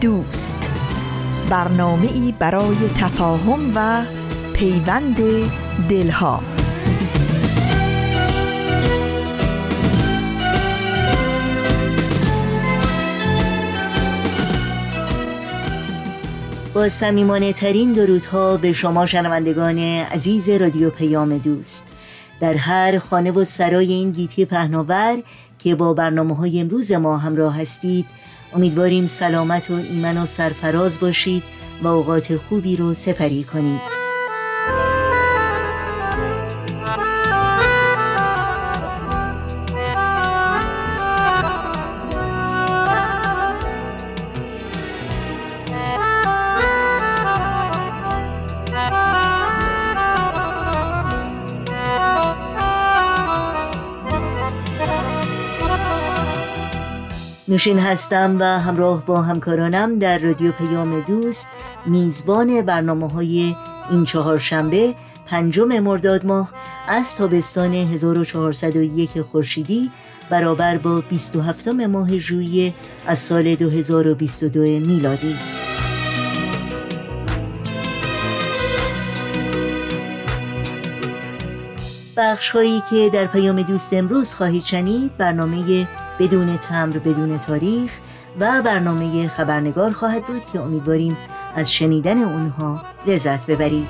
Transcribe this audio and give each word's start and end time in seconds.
دوست. 0.00 0.70
برنامه 1.50 2.12
ای 2.12 2.34
برای 2.38 2.76
تفاهم 2.96 3.72
و 3.74 4.04
پیوند 4.54 5.16
دلها. 5.88 6.42
با 16.74 16.88
سمیمانه 16.88 17.52
ترین 17.52 17.92
درودها 17.92 18.56
به 18.56 18.72
شما 18.72 19.06
شنوندگان 19.06 19.78
عزیز 19.78 20.48
رادیو 20.48 20.90
پیام 20.90 21.38
دوست. 21.38 21.88
در 22.40 22.54
هر 22.54 22.98
خانه 22.98 23.30
و 23.30 23.44
سرای 23.44 23.92
این 23.92 24.10
گیتی 24.10 24.44
پهناور 24.44 25.22
که 25.58 25.74
با 25.74 25.94
برنامه 25.94 26.36
های 26.36 26.60
امروز 26.60 26.92
ما 26.92 27.18
همراه 27.18 27.60
هستید 27.60 28.06
امیدواریم 28.52 29.06
سلامت 29.06 29.70
و 29.70 29.74
ایمن 29.74 30.18
و 30.18 30.26
سرفراز 30.26 31.00
باشید 31.00 31.42
و 31.82 31.86
اوقات 31.86 32.36
خوبی 32.36 32.76
رو 32.76 32.94
سپری 32.94 33.44
کنید. 33.44 33.97
نوشین 57.48 57.78
هستم 57.78 58.36
و 58.40 58.44
همراه 58.44 59.06
با 59.06 59.22
همکارانم 59.22 59.98
در 59.98 60.18
رادیو 60.18 60.52
پیام 60.52 61.00
دوست 61.00 61.48
میزبان 61.86 62.62
برنامه 62.62 63.08
های 63.08 63.54
این 63.90 64.04
چهارشنبه 64.04 64.94
پنجم 65.26 65.78
مرداد 65.78 66.26
ماه 66.26 66.52
از 66.88 67.16
تابستان 67.16 67.74
1401 67.74 69.20
خورشیدی 69.20 69.90
برابر 70.30 70.78
با 70.78 71.00
27 71.00 71.68
ماه 71.68 72.18
ژوئیه 72.18 72.74
از 73.06 73.18
سال 73.18 73.54
2022 73.54 74.60
میلادی. 74.60 75.36
بخش 82.16 82.50
هایی 82.50 82.82
که 82.90 83.10
در 83.12 83.26
پیام 83.26 83.62
دوست 83.62 83.92
امروز 83.92 84.34
خواهید 84.34 84.64
شنید 84.64 85.16
برنامه 85.16 85.86
بدون 86.18 86.56
تمر 86.56 86.98
بدون 86.98 87.38
تاریخ 87.38 87.90
و 88.40 88.62
برنامه 88.62 89.28
خبرنگار 89.28 89.90
خواهد 89.90 90.26
بود 90.26 90.42
که 90.52 90.60
امیدواریم 90.60 91.16
از 91.54 91.72
شنیدن 91.72 92.18
اونها 92.18 92.82
لذت 93.06 93.46
ببرید. 93.46 93.88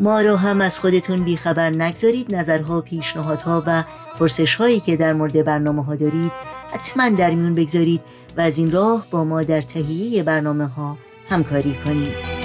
ما 0.00 0.20
رو 0.20 0.36
هم 0.36 0.60
از 0.60 0.80
خودتون 0.80 1.24
بیخبر 1.24 1.70
نگذارید. 1.70 2.34
نظرها، 2.34 2.80
پیشنهادها 2.80 3.62
و 3.66 3.84
پرسش 4.18 4.54
هایی 4.54 4.80
که 4.80 4.96
در 4.96 5.12
مورد 5.12 5.44
برنامه 5.44 5.84
ها 5.84 5.96
دارید 5.96 6.32
حتما 6.72 7.08
در 7.08 7.30
میون 7.30 7.54
بگذارید 7.54 8.00
و 8.36 8.40
از 8.40 8.58
این 8.58 8.70
راه 8.70 9.06
با 9.10 9.24
ما 9.24 9.42
در 9.42 9.62
تهیه 9.62 10.22
برنامه 10.22 10.66
ها 10.66 10.98
همکاری 11.30 11.78
کنید. 11.84 12.41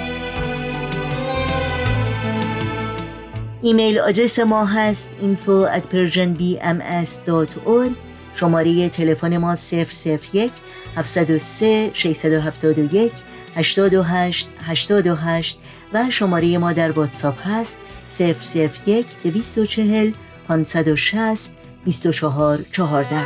ایمیل 3.62 3.98
آدرس 3.98 4.38
ما 4.38 4.64
هست 4.64 5.10
info 5.22 5.66
at 5.76 5.82
persianbms.org 5.94 7.92
شماره 8.34 8.88
تلفن 8.88 9.36
ما 9.36 9.56
001 9.72 10.50
703 10.96 11.90
671 11.94 13.12
828 13.56 14.48
828 14.62 15.58
و 15.92 16.10
شماره 16.10 16.58
ما 16.58 16.72
در 16.72 16.90
واتساپ 16.90 17.34
هست 17.46 17.78
001 18.18 19.06
240 19.24 20.12
560 20.48 21.52
24 21.84 22.58
14 22.72 23.24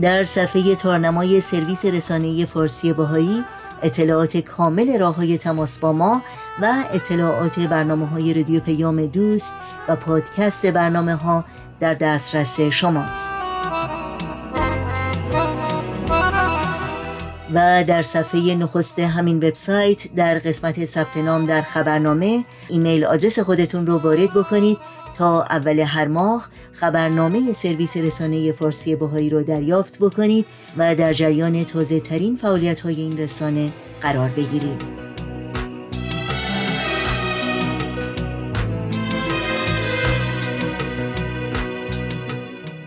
در 0.00 0.24
صفحه 0.24 0.74
تارنمای 0.74 1.40
سرویس 1.40 1.84
رسانه 1.84 2.46
فارسی 2.46 2.92
باهایی 2.92 3.44
اطلاعات 3.82 4.36
کامل 4.36 4.98
راه 4.98 5.16
های 5.16 5.38
تماس 5.38 5.78
با 5.78 5.92
ما 5.92 6.22
و 6.62 6.84
اطلاعات 6.92 7.60
برنامه 7.60 8.06
های 8.06 8.34
رادیو 8.34 8.60
پیام 8.60 9.06
دوست 9.06 9.54
و 9.88 9.96
پادکست 9.96 10.66
برنامه 10.66 11.14
ها 11.14 11.44
در 11.80 11.94
دسترس 11.94 12.60
شماست. 12.60 13.30
و 17.54 17.84
در 17.84 18.02
صفحه 18.02 18.54
نخست 18.54 18.98
همین 18.98 19.36
وبسایت 19.36 20.14
در 20.14 20.38
قسمت 20.38 20.84
ثبت 20.84 21.16
نام 21.16 21.46
در 21.46 21.62
خبرنامه 21.62 22.44
ایمیل 22.68 23.04
آدرس 23.04 23.38
خودتون 23.38 23.86
رو 23.86 23.98
وارد 23.98 24.30
بکنید 24.34 24.78
اول 25.20 25.80
هر 25.80 26.08
ماه 26.08 26.48
خبرنامه 26.72 27.52
سرویس 27.52 27.96
رسانه 27.96 28.52
فارسی 28.52 28.96
بهایی 28.96 29.30
رو 29.30 29.42
دریافت 29.42 29.98
بکنید 29.98 30.46
و 30.76 30.94
در 30.94 31.12
جریان 31.12 31.64
تازه 31.64 32.00
ترین 32.00 32.36
فعالیت 32.36 32.80
های 32.80 32.94
این 32.94 33.18
رسانه 33.18 33.72
قرار 34.00 34.28
بگیرید. 34.28 35.08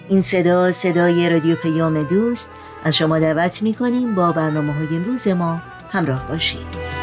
این 0.10 0.22
صدا 0.22 0.72
صدای 0.72 1.30
رادیو 1.30 1.56
پیام 1.56 2.04
دوست 2.04 2.52
از 2.84 2.96
شما 2.96 3.20
دعوت 3.20 3.62
می 3.62 3.74
کنیم 3.74 4.16
با 4.16 4.32
برنامه 4.32 4.74
های 4.74 4.88
امروز 4.88 5.28
ما 5.28 5.62
همراه 5.92 6.28
باشید. 6.28 7.01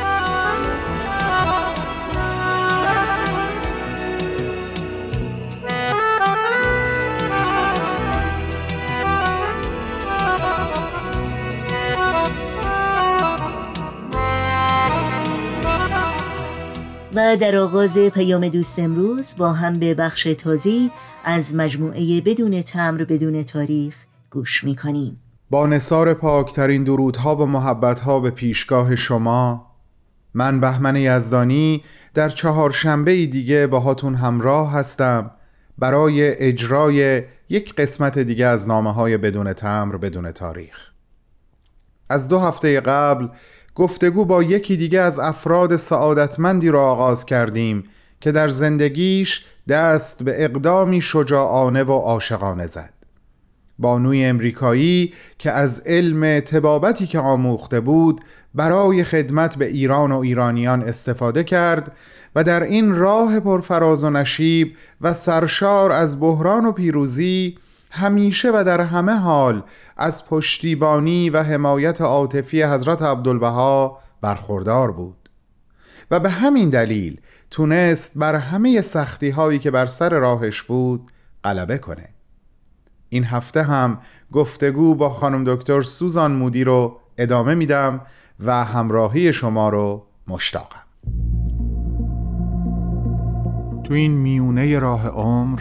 و 17.18 17.36
در 17.36 17.56
آغاز 17.56 17.98
پیام 17.98 18.48
دوست 18.48 18.78
امروز 18.78 19.34
با 19.38 19.52
هم 19.52 19.78
به 19.78 19.94
بخش 19.94 20.22
تازی 20.22 20.90
از 21.24 21.54
مجموعه 21.54 22.20
بدون 22.20 22.62
تمر 22.62 23.04
بدون 23.04 23.42
تاریخ 23.42 23.94
گوش 24.30 24.64
می 24.64 24.76
کنیم 24.76 25.20
با 25.50 25.66
نصار 25.66 26.14
پاکترین 26.14 26.84
درودها 26.84 27.36
و 27.36 27.46
محبتها 27.46 28.20
به 28.20 28.30
پیشگاه 28.30 28.96
شما 28.96 29.66
من 30.34 30.60
بهمن 30.60 30.96
یزدانی 30.96 31.82
در 32.14 32.28
چهارشنبه 32.28 33.26
دیگه 33.26 33.66
باهاتون 33.66 34.14
همراه 34.14 34.72
هستم 34.72 35.30
برای 35.78 36.46
اجرای 36.48 37.22
یک 37.48 37.74
قسمت 37.74 38.18
دیگه 38.18 38.46
از 38.46 38.68
نامه 38.68 38.92
های 38.92 39.16
بدون 39.16 39.52
تمر 39.52 39.96
بدون 39.96 40.32
تاریخ. 40.32 40.90
از 42.10 42.28
دو 42.28 42.38
هفته 42.38 42.80
قبل 42.80 43.28
گفتگو 43.78 44.24
با 44.24 44.42
یکی 44.42 44.76
دیگه 44.76 45.00
از 45.00 45.18
افراد 45.18 45.76
سعادتمندی 45.76 46.68
را 46.68 46.84
آغاز 46.84 47.24
کردیم 47.24 47.84
که 48.20 48.32
در 48.32 48.48
زندگیش 48.48 49.44
دست 49.68 50.22
به 50.22 50.44
اقدامی 50.44 51.00
شجاعانه 51.00 51.84
و 51.84 51.92
عاشقانه 51.92 52.66
زد. 52.66 52.92
بانوی 53.78 54.24
امریکایی 54.24 55.12
که 55.38 55.50
از 55.50 55.82
علم 55.86 56.40
تبابتی 56.40 57.06
که 57.06 57.18
آموخته 57.18 57.80
بود 57.80 58.20
برای 58.54 59.04
خدمت 59.04 59.56
به 59.56 59.66
ایران 59.66 60.12
و 60.12 60.18
ایرانیان 60.18 60.82
استفاده 60.82 61.44
کرد 61.44 61.92
و 62.34 62.44
در 62.44 62.62
این 62.62 62.94
راه 62.94 63.40
پرفراز 63.40 64.04
و 64.04 64.10
نشیب 64.10 64.76
و 65.00 65.14
سرشار 65.14 65.92
از 65.92 66.20
بحران 66.20 66.64
و 66.64 66.72
پیروزی 66.72 67.58
همیشه 67.90 68.50
و 68.54 68.64
در 68.64 68.80
همه 68.80 69.12
حال 69.12 69.62
از 69.96 70.28
پشتیبانی 70.28 71.30
و 71.30 71.42
حمایت 71.42 72.00
عاطفی 72.00 72.62
حضرت 72.62 73.02
عبدالبها 73.02 73.98
برخوردار 74.20 74.92
بود. 74.92 75.30
و 76.10 76.20
به 76.20 76.30
همین 76.30 76.70
دلیل 76.70 77.20
تونست 77.50 78.18
بر 78.18 78.34
همه 78.34 78.80
سختی 78.80 79.30
هایی 79.30 79.58
که 79.58 79.70
بر 79.70 79.86
سر 79.86 80.08
راهش 80.08 80.62
بود 80.62 81.10
غلبه 81.44 81.78
کنه. 81.78 82.08
این 83.08 83.24
هفته 83.24 83.62
هم 83.62 83.98
گفتگو 84.32 84.94
با 84.94 85.10
خانم 85.10 85.44
دکتر 85.54 85.82
سوزان 85.82 86.32
مودی 86.32 86.64
رو 86.64 87.00
ادامه 87.18 87.54
میدم 87.54 88.00
و 88.40 88.64
همراهی 88.64 89.32
شما 89.32 89.68
رو 89.68 90.06
مشتاقم. 90.28 90.84
تو 93.84 93.94
این 93.94 94.12
میونه 94.12 94.78
راه 94.78 95.08
عمر 95.08 95.60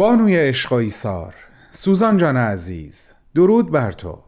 بانوی 0.00 0.36
عشق 0.36 0.72
ایثار. 0.72 1.34
سوزان 1.70 2.16
جان 2.16 2.36
عزیز 2.36 3.14
درود 3.34 3.70
بر 3.70 3.92
تو. 3.92 4.18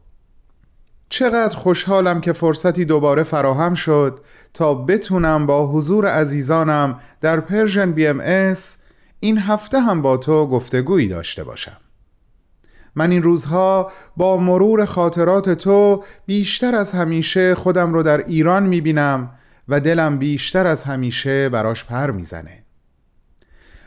چقدر 1.08 1.56
خوشحالم 1.56 2.20
که 2.20 2.32
فرصتی 2.32 2.84
دوباره 2.84 3.22
فراهم 3.22 3.74
شد 3.74 4.20
تا 4.54 4.74
بتونم 4.74 5.46
با 5.46 5.66
حضور 5.66 6.06
عزیزانم 6.06 7.00
در 7.20 7.40
Persian 7.40 7.92
BMS 7.92 8.78
این 9.20 9.38
هفته 9.38 9.80
هم 9.80 10.02
با 10.02 10.16
تو 10.16 10.46
گفتگویی 10.46 11.08
داشته 11.08 11.44
باشم. 11.44 11.76
من 12.94 13.10
این 13.10 13.22
روزها 13.22 13.92
با 14.16 14.36
مرور 14.36 14.84
خاطرات 14.84 15.50
تو 15.50 16.04
بیشتر 16.26 16.74
از 16.74 16.92
همیشه 16.92 17.54
خودم 17.54 17.94
رو 17.94 18.02
در 18.02 18.26
ایران 18.26 18.62
می‌بینم 18.66 19.30
و 19.68 19.80
دلم 19.80 20.18
بیشتر 20.18 20.66
از 20.66 20.84
همیشه 20.84 21.48
براش 21.48 21.84
پر 21.84 22.10
می‌زنه. 22.10 22.61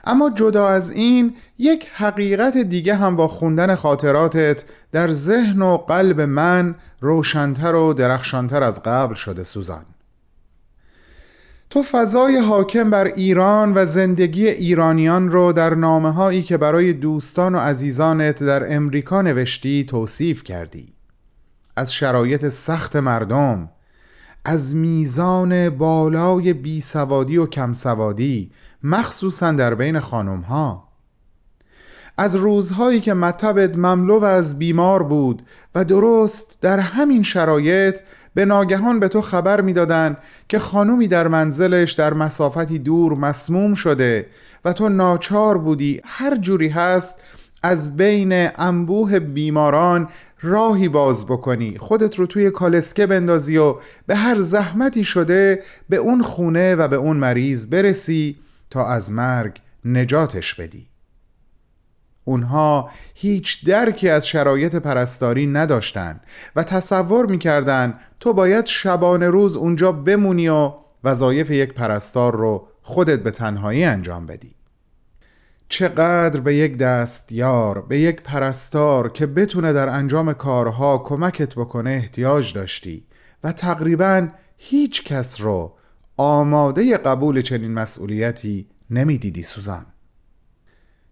اما 0.06 0.30
جدا 0.30 0.68
از 0.68 0.92
این 0.92 1.36
یک 1.58 1.88
حقیقت 1.94 2.58
دیگه 2.58 2.96
هم 2.96 3.16
با 3.16 3.28
خوندن 3.28 3.76
خاطراتت 3.76 4.64
در 4.92 5.12
ذهن 5.12 5.62
و 5.62 5.78
قلب 5.78 6.22
من 6.22 6.76
روشنتر 7.02 7.76
و 7.76 7.94
درخشانتر 7.94 8.64
از 8.64 8.84
قبل 8.84 9.14
شده 9.14 9.44
سوزان. 9.44 9.86
تو 11.70 11.82
فضای 11.82 12.38
حاکم 12.38 12.90
بر 12.90 13.06
ایران 13.06 13.74
و 13.76 13.86
زندگی 13.86 14.48
ایرانیان 14.48 15.32
رو 15.32 15.54
در 15.54 15.74
نامه 15.74 16.14
هایی 16.14 16.44
که 16.44 16.58
برای 16.58 16.94
دوستان 16.94 17.56
و 17.56 17.60
عزیزانت 17.60 18.44
در 18.44 18.76
امریکا 18.76 19.22
نوشتی 19.22 19.86
توصیف 19.86 20.44
کردی. 20.44 20.94
از 21.76 21.94
شرایط 21.94 22.48
سخت 22.48 22.96
مردم 22.96 23.70
از 24.46 24.76
میزان 24.76 25.70
بالای 25.70 26.54
بیسوادی 26.54 27.38
و 27.38 27.46
کمسوادی 27.46 28.52
مخصوصا 28.84 29.52
در 29.52 29.76
بین 29.76 30.00
خانم 30.00 30.42
ها 30.42 30.88
از 32.18 32.36
روزهایی 32.36 33.00
که 33.02 33.14
مطبت 33.14 33.78
مملو 33.78 34.24
از 34.24 34.60
بیمار 34.60 35.04
بود 35.04 35.42
و 35.76 35.86
درست 35.86 36.58
در 36.62 36.80
همین 36.80 37.24
شرایط 37.24 38.00
به 38.34 38.46
ناگهان 38.46 39.00
به 39.00 39.08
تو 39.08 39.22
خبر 39.22 39.62
می‌دادند 39.62 40.18
که 40.50 40.60
خانومی 40.60 41.08
در 41.08 41.28
منزلش 41.28 41.92
در 41.92 42.14
مسافتی 42.14 42.80
دور 42.80 43.14
مسموم 43.14 43.74
شده 43.74 44.28
و 44.66 44.74
تو 44.74 44.90
ناچار 44.90 45.58
بودی 45.58 46.02
هر 46.06 46.36
جوری 46.36 46.68
هست 46.70 47.20
از 47.66 47.98
بین 47.98 48.50
انبوه 48.56 49.20
بیماران 49.20 50.10
راهی 50.42 50.90
باز 50.90 51.26
بکنی. 51.26 51.78
خودت 51.78 52.20
رو 52.20 52.26
توی 52.26 52.52
کالسکه 52.52 53.08
بندازی 53.08 53.58
و 53.58 53.76
به 54.08 54.16
هر 54.16 54.42
زحمتی 54.42 55.04
شده 55.04 55.64
به 55.90 55.98
اون 55.98 56.24
خونه 56.24 56.76
و 56.76 56.88
به 56.88 56.96
اون 56.96 57.18
مریض 57.18 57.70
برسی 57.70 58.38
تا 58.70 58.88
از 58.88 59.12
مرگ 59.12 59.60
نجاتش 59.86 60.54
بدی. 60.54 60.88
اونها 62.24 62.90
هیچ 63.14 63.66
درکی 63.66 64.10
از 64.10 64.28
شرایط 64.28 64.76
پرستاری 64.76 65.48
نداشتن 65.48 66.20
و 66.56 66.64
تصور 66.64 67.26
می‌کردن 67.26 68.00
تو 68.20 68.34
باید 68.34 68.66
شبانه 68.66 69.30
روز 69.30 69.56
اونجا 69.56 69.92
بمونی 69.92 70.50
و 70.50 70.72
وظایف 71.04 71.52
یک 71.52 71.74
پرستار 71.74 72.36
رو 72.36 72.68
خودت 72.82 73.20
به 73.20 73.32
تنهایی 73.32 73.84
انجام 73.84 74.26
بدی. 74.26 74.56
چقدر 75.70 76.40
به 76.40 76.56
یک 76.56 76.78
دستیار 76.78 77.82
به 77.82 78.00
یک 78.00 78.22
پرستار 78.22 79.10
که 79.10 79.26
بتونه 79.26 79.74
در 79.74 79.90
انجام 79.90 80.34
کارها 80.34 80.98
کمکت 80.98 81.56
بکنه 81.56 81.90
احتیاج 81.90 82.54
داشتی 82.54 83.06
و 83.44 83.52
تقریبا 83.52 84.28
هیچ 84.58 85.04
کس 85.04 85.42
رو 85.42 85.74
آماده 86.18 86.98
قبول 86.98 87.42
چنین 87.42 87.74
مسئولیتی 87.74 88.68
نمی‌دیدی 88.90 89.44
سوزان. 89.44 89.86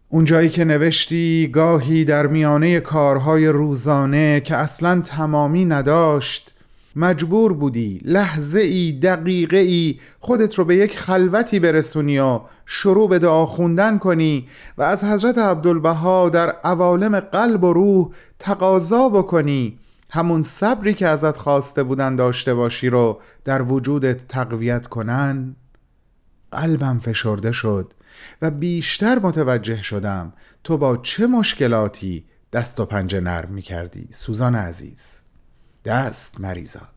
اونجایی 0.10 0.50
که 0.50 0.66
نوشتی 0.66 1.48
گاهی 1.54 2.06
در 2.06 2.28
میانه 2.28 2.80
کارهای 2.80 3.48
روزانه 3.48 4.40
که 4.40 4.56
اصلا 4.56 5.02
تمامی 5.02 5.66
نداشت 5.66 6.53
مجبور 6.96 7.54
بودی 7.54 8.02
لحظه 8.04 8.60
ای 8.60 8.92
دقیقه 8.92 9.58
ای 9.58 10.00
خودت 10.20 10.56
رو 10.56 10.66
به 10.66 10.76
یک 10.78 11.00
خلوتی 11.00 11.60
برسونی 11.60 12.20
و 12.20 12.40
شروع 12.66 13.10
به 13.10 13.20
دعا 13.20 13.46
خوندن 13.46 13.98
کنی 13.98 14.48
و 14.78 14.82
از 14.82 15.04
حضرت 15.04 15.38
عبدالبها 15.38 16.30
در 16.30 16.50
عوالم 16.50 17.20
قلب 17.20 17.64
و 17.64 17.74
روح 17.74 18.10
تقاضا 18.40 19.10
بکنی. 19.10 19.80
همون 20.10 20.44
صبری 20.44 20.94
که 20.94 21.08
ازت 21.08 21.38
خواسته 21.38 21.84
بودن 21.84 22.16
داشته 22.16 22.54
باشی 22.54 22.90
رو 22.90 23.22
در 23.44 23.62
وجودت 23.62 24.28
تقویت 24.28 24.88
کنن. 24.88 25.56
قلبم 26.52 27.00
فشرده 27.00 27.52
شد 27.52 27.94
و 28.42 28.52
بیشتر 28.52 29.20
متوجه 29.20 29.82
شدم 29.82 30.34
تو 30.64 30.78
با 30.78 30.98
چه 30.98 31.28
مشکلاتی 31.28 32.26
دست 32.54 32.80
و 32.80 32.86
پنجه 32.86 33.20
نرم 33.20 33.52
می 33.52 33.62
کردی 33.62 34.08
سوزان 34.12 34.56
عزیز. 34.56 35.23
دست 35.86 36.42
مریزاد. 36.42 36.94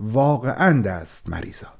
واقعا 0.00 0.82
دست 0.82 1.28
مریزاد. 1.28 1.78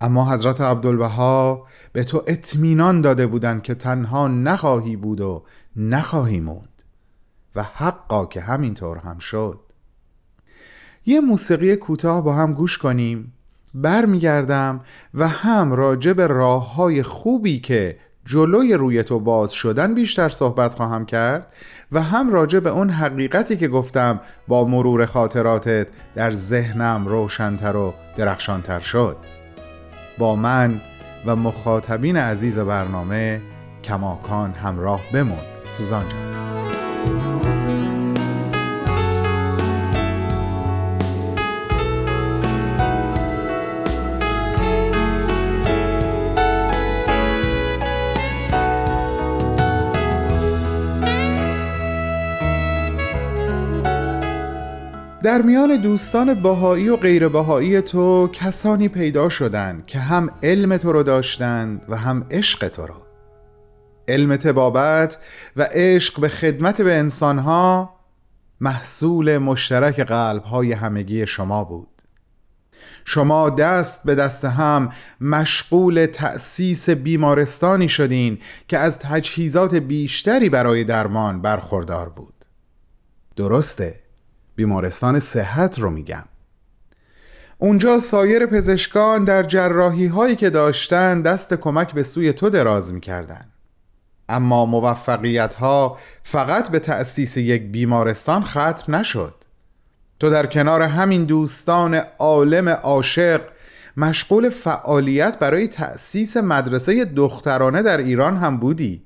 اما 0.00 0.32
حضرت 0.32 0.60
عبدالبها 0.60 1.66
به 1.92 2.04
تو 2.04 2.24
اطمینان 2.26 3.00
داده 3.00 3.26
بودند 3.26 3.62
که 3.62 3.74
تنها 3.74 4.28
نخواهی 4.28 4.96
بود 4.96 5.20
و 5.20 5.44
نخواهی 5.76 6.40
موند 6.40 6.82
و 7.56 7.62
حقا 7.62 8.26
که 8.26 8.40
همینطور 8.40 8.98
هم 8.98 9.18
شد. 9.18 9.60
یه 11.06 11.20
موسیقی 11.20 11.76
کوتاه 11.76 12.24
با 12.24 12.34
هم 12.34 12.52
گوش 12.52 12.78
کنیم 12.78 13.32
برمیگردم 13.74 14.80
و 15.14 15.28
هم 15.28 15.72
راجع 15.72 16.12
به 16.12 16.26
راه 16.26 16.74
های 16.74 17.02
خوبی 17.02 17.60
که 17.60 17.98
جلوی 18.24 18.74
روی 18.74 19.02
تو 19.02 19.20
باز 19.20 19.52
شدن 19.52 19.94
بیشتر 19.94 20.28
صحبت 20.28 20.74
خواهم 20.74 21.06
کرد 21.06 21.52
و 21.92 22.02
هم 22.02 22.32
راجع 22.32 22.58
به 22.58 22.70
اون 22.70 22.90
حقیقتی 22.90 23.56
که 23.56 23.68
گفتم 23.68 24.20
با 24.48 24.64
مرور 24.64 25.06
خاطراتت 25.06 25.88
در 26.14 26.30
ذهنم 26.30 27.06
روشنتر 27.06 27.76
و 27.76 27.94
درخشانتر 28.16 28.80
شد. 28.80 29.16
با 30.18 30.36
من 30.36 30.80
و 31.26 31.36
مخاطبین 31.36 32.16
عزیز 32.16 32.58
برنامه 32.58 33.40
کماکان 33.84 34.52
همراه 34.52 35.00
بمون. 35.12 35.38
سوزان 35.68 36.08
جان. 36.08 36.81
در 55.22 55.42
میان 55.42 55.76
دوستان 55.76 56.34
باهایی 56.34 56.88
و 56.88 56.96
غیر 56.96 57.28
باهایی 57.28 57.80
تو 57.80 58.28
کسانی 58.32 58.88
پیدا 58.88 59.28
شدند 59.28 59.86
که 59.86 59.98
هم 59.98 60.30
علم 60.42 60.76
تو 60.76 60.92
رو 60.92 61.02
داشتند 61.02 61.82
و 61.88 61.96
هم 61.96 62.26
عشق 62.30 62.68
تو 62.68 62.86
رو. 62.86 62.94
علم 64.08 64.36
تبابت 64.36 65.18
و 65.56 65.68
عشق 65.72 66.20
به 66.20 66.28
خدمت 66.28 66.82
به 66.82 66.94
انسانها 66.94 67.94
محصول 68.60 69.38
مشترک 69.38 70.00
قلبهای 70.00 70.72
همگی 70.72 71.26
شما 71.26 71.64
بود. 71.64 72.02
شما 73.04 73.50
دست 73.50 74.04
به 74.04 74.14
دست 74.14 74.44
هم 74.44 74.88
مشغول 75.20 76.06
تأسیس 76.06 76.90
بیمارستانی 76.90 77.88
شدین 77.88 78.38
که 78.68 78.78
از 78.78 78.98
تجهیزات 78.98 79.74
بیشتری 79.74 80.48
برای 80.48 80.84
درمان 80.84 81.42
برخوردار 81.42 82.08
بود. 82.08 82.34
درسته؟ 83.36 84.01
بیمارستان 84.62 85.20
صحت 85.20 85.78
رو 85.78 85.90
میگم. 85.90 86.24
اونجا 87.58 87.98
سایر 87.98 88.46
پزشکان 88.46 89.24
در 89.24 89.42
جراحی 89.42 90.06
هایی 90.06 90.36
که 90.36 90.50
داشتن 90.50 91.22
دست 91.22 91.54
کمک 91.54 91.92
به 91.92 92.02
سوی 92.02 92.32
تو 92.32 92.50
دراز 92.50 92.92
می‌کردن. 92.92 93.44
اما 94.28 94.66
موفقیت 94.66 95.54
ها 95.54 95.98
فقط 96.22 96.68
به 96.68 96.78
تأسیس 96.78 97.36
یک 97.36 97.62
بیمارستان 97.62 98.42
ختم 98.42 98.96
نشد. 98.96 99.34
تو 100.20 100.30
در 100.30 100.46
کنار 100.46 100.82
همین 100.82 101.24
دوستان 101.24 101.94
عالم 102.18 102.68
عاشق 102.68 103.40
مشغول 103.96 104.50
فعالیت 104.50 105.38
برای 105.38 105.68
تأسیس 105.68 106.36
مدرسه 106.36 107.04
دخترانه 107.04 107.82
در 107.82 107.98
ایران 107.98 108.36
هم 108.36 108.56
بودی. 108.56 109.02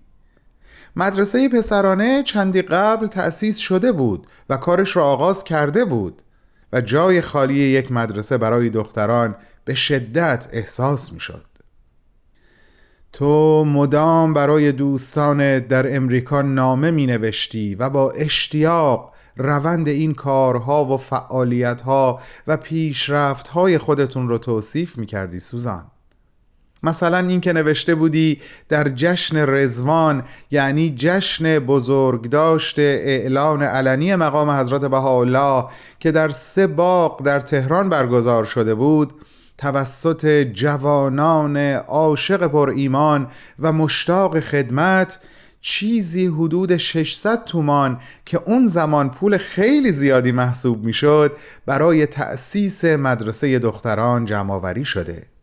مدرسه 0.97 1.49
پسرانه 1.49 2.23
چندی 2.23 2.63
قبل 2.63 3.07
تأسیس 3.07 3.59
شده 3.59 3.93
بود 3.93 4.27
و 4.51 4.57
کارش 4.57 4.97
را 4.97 5.07
آغاز 5.07 5.45
کرده 5.45 5.85
بود 5.85 6.23
و 6.73 6.81
جای 6.81 7.21
خالی 7.21 7.55
یک 7.55 7.93
مدرسه 7.93 8.39
برای 8.39 8.71
دختران 8.71 9.37
به 9.65 9.75
شدت 9.75 10.49
احساس 10.53 11.13
می 11.13 11.21
شد 11.21 11.45
تو 13.13 13.65
مدام 13.65 14.35
برای 14.35 14.73
دوستان 14.73 15.59
در 15.59 15.97
امریکا 15.97 16.43
نامه 16.43 16.91
می 16.91 17.07
نوشتی 17.07 17.75
و 17.75 17.91
با 17.91 18.11
اشتیاق 18.11 19.13
روند 19.37 19.89
این 19.89 20.15
کارها 20.15 20.85
و 20.85 20.97
فعالیتها 20.97 22.21
و 22.47 22.57
پیشرفتهای 22.57 23.79
خودتون 23.79 24.29
رو 24.29 24.39
توصیف 24.39 24.99
می 24.99 25.07
کردی 25.07 25.39
سوزان. 25.39 25.85
مثلا 26.83 27.19
این 27.19 27.41
که 27.41 27.53
نوشته 27.53 27.95
بودی 27.95 28.41
در 28.69 28.89
جشن 28.89 29.55
رزوان 29.55 30.23
یعنی 30.51 30.95
جشن 30.97 31.59
بزرگداشت 31.59 32.79
اعلان 32.79 33.63
علنی 33.63 34.17
مقام 34.17 34.51
حضرت 34.51 34.85
بهاءالله 34.85 35.65
که 36.01 36.13
در 36.13 36.29
سه 36.29 36.67
باغ 36.67 37.23
در 37.23 37.41
تهران 37.41 37.89
برگزار 37.89 38.45
شده 38.45 38.75
بود 38.75 39.13
توسط 39.59 40.43
جوانان 40.43 41.57
عاشق 41.75 42.47
پر 42.47 42.73
ایمان 42.77 43.27
و 43.59 43.73
مشتاق 43.73 44.41
خدمت 44.41 45.19
چیزی 45.61 46.27
حدود 46.27 46.77
600 46.77 47.45
تومان 47.45 48.01
که 48.25 48.41
اون 48.47 48.67
زمان 48.67 49.11
پول 49.11 49.37
خیلی 49.39 49.93
زیادی 49.93 50.33
محسوب 50.33 50.85
می‌شد 50.85 51.37
برای 51.67 52.07
تأسیس 52.07 52.85
مدرسه 52.85 53.59
دختران 53.59 54.25
جمعآوری 54.25 54.85
شده. 54.85 55.36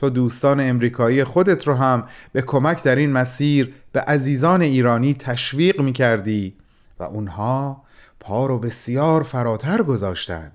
تو 0.00 0.10
دوستان 0.10 0.60
امریکایی 0.60 1.24
خودت 1.24 1.66
رو 1.66 1.74
هم 1.74 2.04
به 2.32 2.42
کمک 2.42 2.82
در 2.82 2.96
این 2.96 3.12
مسیر 3.12 3.74
به 3.92 4.00
عزیزان 4.00 4.62
ایرانی 4.62 5.14
تشویق 5.14 5.80
می 5.80 5.92
کردی 5.92 6.56
و 6.98 7.02
اونها 7.02 7.82
پا 8.20 8.46
رو 8.46 8.58
بسیار 8.58 9.22
فراتر 9.22 9.82
گذاشتن 9.82 10.52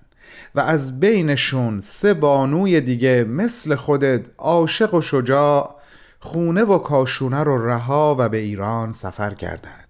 و 0.55 0.59
از 0.59 0.99
بینشون 0.99 1.81
سه 1.81 2.13
بانوی 2.13 2.81
دیگه 2.81 3.23
مثل 3.23 3.75
خودت 3.75 4.25
عاشق 4.37 4.93
و 4.93 5.01
شجاع 5.01 5.75
خونه 6.19 6.63
و 6.63 6.77
کاشونه 6.77 7.43
رو 7.43 7.67
رها 7.67 8.15
و 8.19 8.29
به 8.29 8.37
ایران 8.37 8.91
سفر 8.91 9.33
کردند. 9.33 9.87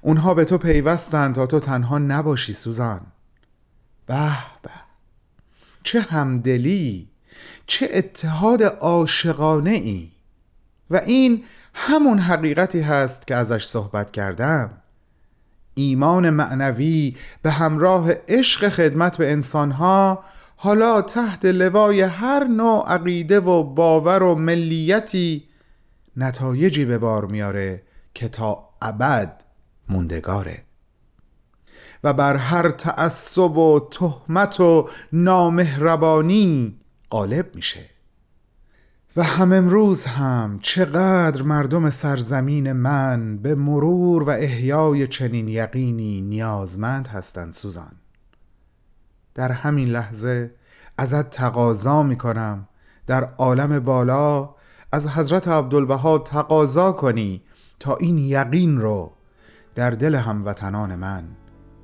اونها 0.00 0.34
به 0.34 0.44
تو 0.44 0.58
پیوستند 0.58 1.34
تا 1.34 1.46
تو 1.46 1.60
تنها 1.60 1.98
نباشی 1.98 2.52
سوزان 2.52 3.00
به 4.06 4.28
به 4.62 4.70
چه 5.82 6.00
همدلی 6.00 7.08
چه 7.68 7.88
اتحاد 7.92 8.62
عاشقانه 8.62 9.70
ای؟ 9.70 10.10
و 10.90 10.96
این 10.96 11.44
همون 11.74 12.18
حقیقتی 12.18 12.80
هست 12.80 13.26
که 13.26 13.34
ازش 13.34 13.64
صحبت 13.64 14.10
کردم. 14.10 14.70
ایمان 15.74 16.30
معنوی 16.30 17.16
به 17.42 17.50
همراه 17.50 18.10
عشق 18.28 18.68
خدمت 18.68 19.16
به 19.16 19.32
انسانها 19.32 20.24
حالا 20.56 21.02
تحت 21.02 21.44
لوای 21.44 22.00
هر 22.00 22.44
نوع 22.44 22.92
عقیده 22.92 23.40
و 23.40 23.62
باور 23.62 24.22
و 24.22 24.34
ملیتی 24.34 25.44
نتایجی 26.16 26.84
به 26.84 26.98
بار 26.98 27.24
میاره 27.24 27.82
که 28.14 28.28
تا 28.28 28.68
ابد 28.82 29.44
موندگاره. 29.88 30.64
و 32.04 32.12
بر 32.12 32.36
هر 32.36 32.70
تعصب 32.70 33.56
و 33.56 33.88
تهمت 33.90 34.60
و 34.60 34.88
نامهربانی 35.12 36.78
غالب 37.10 37.54
میشه. 37.54 37.84
و 39.16 39.22
هم 39.22 39.52
امروز 39.52 40.04
هم 40.04 40.58
چقدر 40.62 41.42
مردم 41.42 41.90
سرزمین 41.90 42.72
من 42.72 43.38
به 43.38 43.54
مرور 43.54 44.22
و 44.22 44.30
احیای 44.30 45.06
چنین 45.06 45.48
یقینی 45.48 46.22
نیازمند 46.22 47.08
هستند 47.08 47.52
سوزان. 47.52 47.92
در 49.34 49.52
همین 49.52 49.88
لحظه 49.88 50.54
ازت 50.98 51.30
تقاضا 51.30 52.02
می‌کنم 52.02 52.68
در 53.06 53.24
عالم 53.24 53.80
بالا 53.80 54.54
از 54.92 55.08
حضرت 55.08 55.48
عبدالبها 55.48 56.18
تقاضا 56.18 56.92
کنی 56.92 57.42
تا 57.80 57.96
این 57.96 58.18
یقین 58.18 58.80
رو 58.80 59.12
در 59.74 59.90
دل 59.90 60.14
هموطنان 60.14 60.94
من 60.94 61.24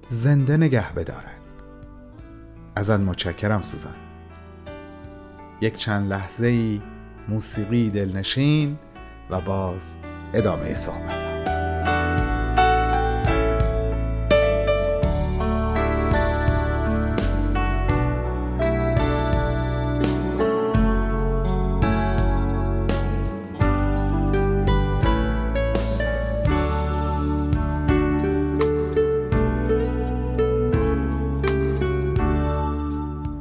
زنده 0.08 0.56
نگه 0.56 0.92
بدارن. 0.92 1.38
ازت 2.76 3.00
متشکرم 3.00 3.62
سوزن 3.62 4.03
یک 5.64 5.76
چند 5.76 6.12
لحظه 6.12 6.80
موسیقی 7.28 7.90
دلنشین 7.90 8.78
و 9.30 9.40
باز 9.40 9.96
ادامه 10.34 10.74
صحبت. 10.74 11.24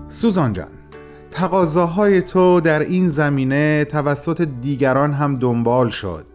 سوزان 0.09 0.53
جان 0.53 0.82
تقاضاهای 1.43 2.21
تو 2.21 2.61
در 2.61 2.79
این 2.79 3.09
زمینه 3.09 3.85
توسط 3.85 4.41
دیگران 4.61 5.13
هم 5.13 5.39
دنبال 5.39 5.89
شد 5.89 6.25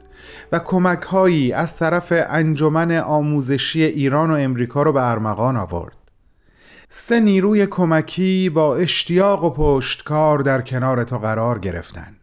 و 0.52 0.58
کمک 0.58 1.02
هایی 1.02 1.52
از 1.52 1.76
طرف 1.76 2.12
انجمن 2.12 2.92
آموزشی 2.92 3.82
ایران 3.82 4.30
و 4.30 4.34
امریکا 4.34 4.82
رو 4.82 4.92
به 4.92 5.10
ارمغان 5.10 5.56
آورد. 5.56 5.96
سه 6.88 7.20
نیروی 7.20 7.66
کمکی 7.66 8.50
با 8.50 8.76
اشتیاق 8.76 9.44
و 9.44 9.50
پشتکار 9.50 10.38
در 10.38 10.60
کنار 10.60 11.04
تو 11.04 11.18
قرار 11.18 11.58
گرفتن. 11.58 12.16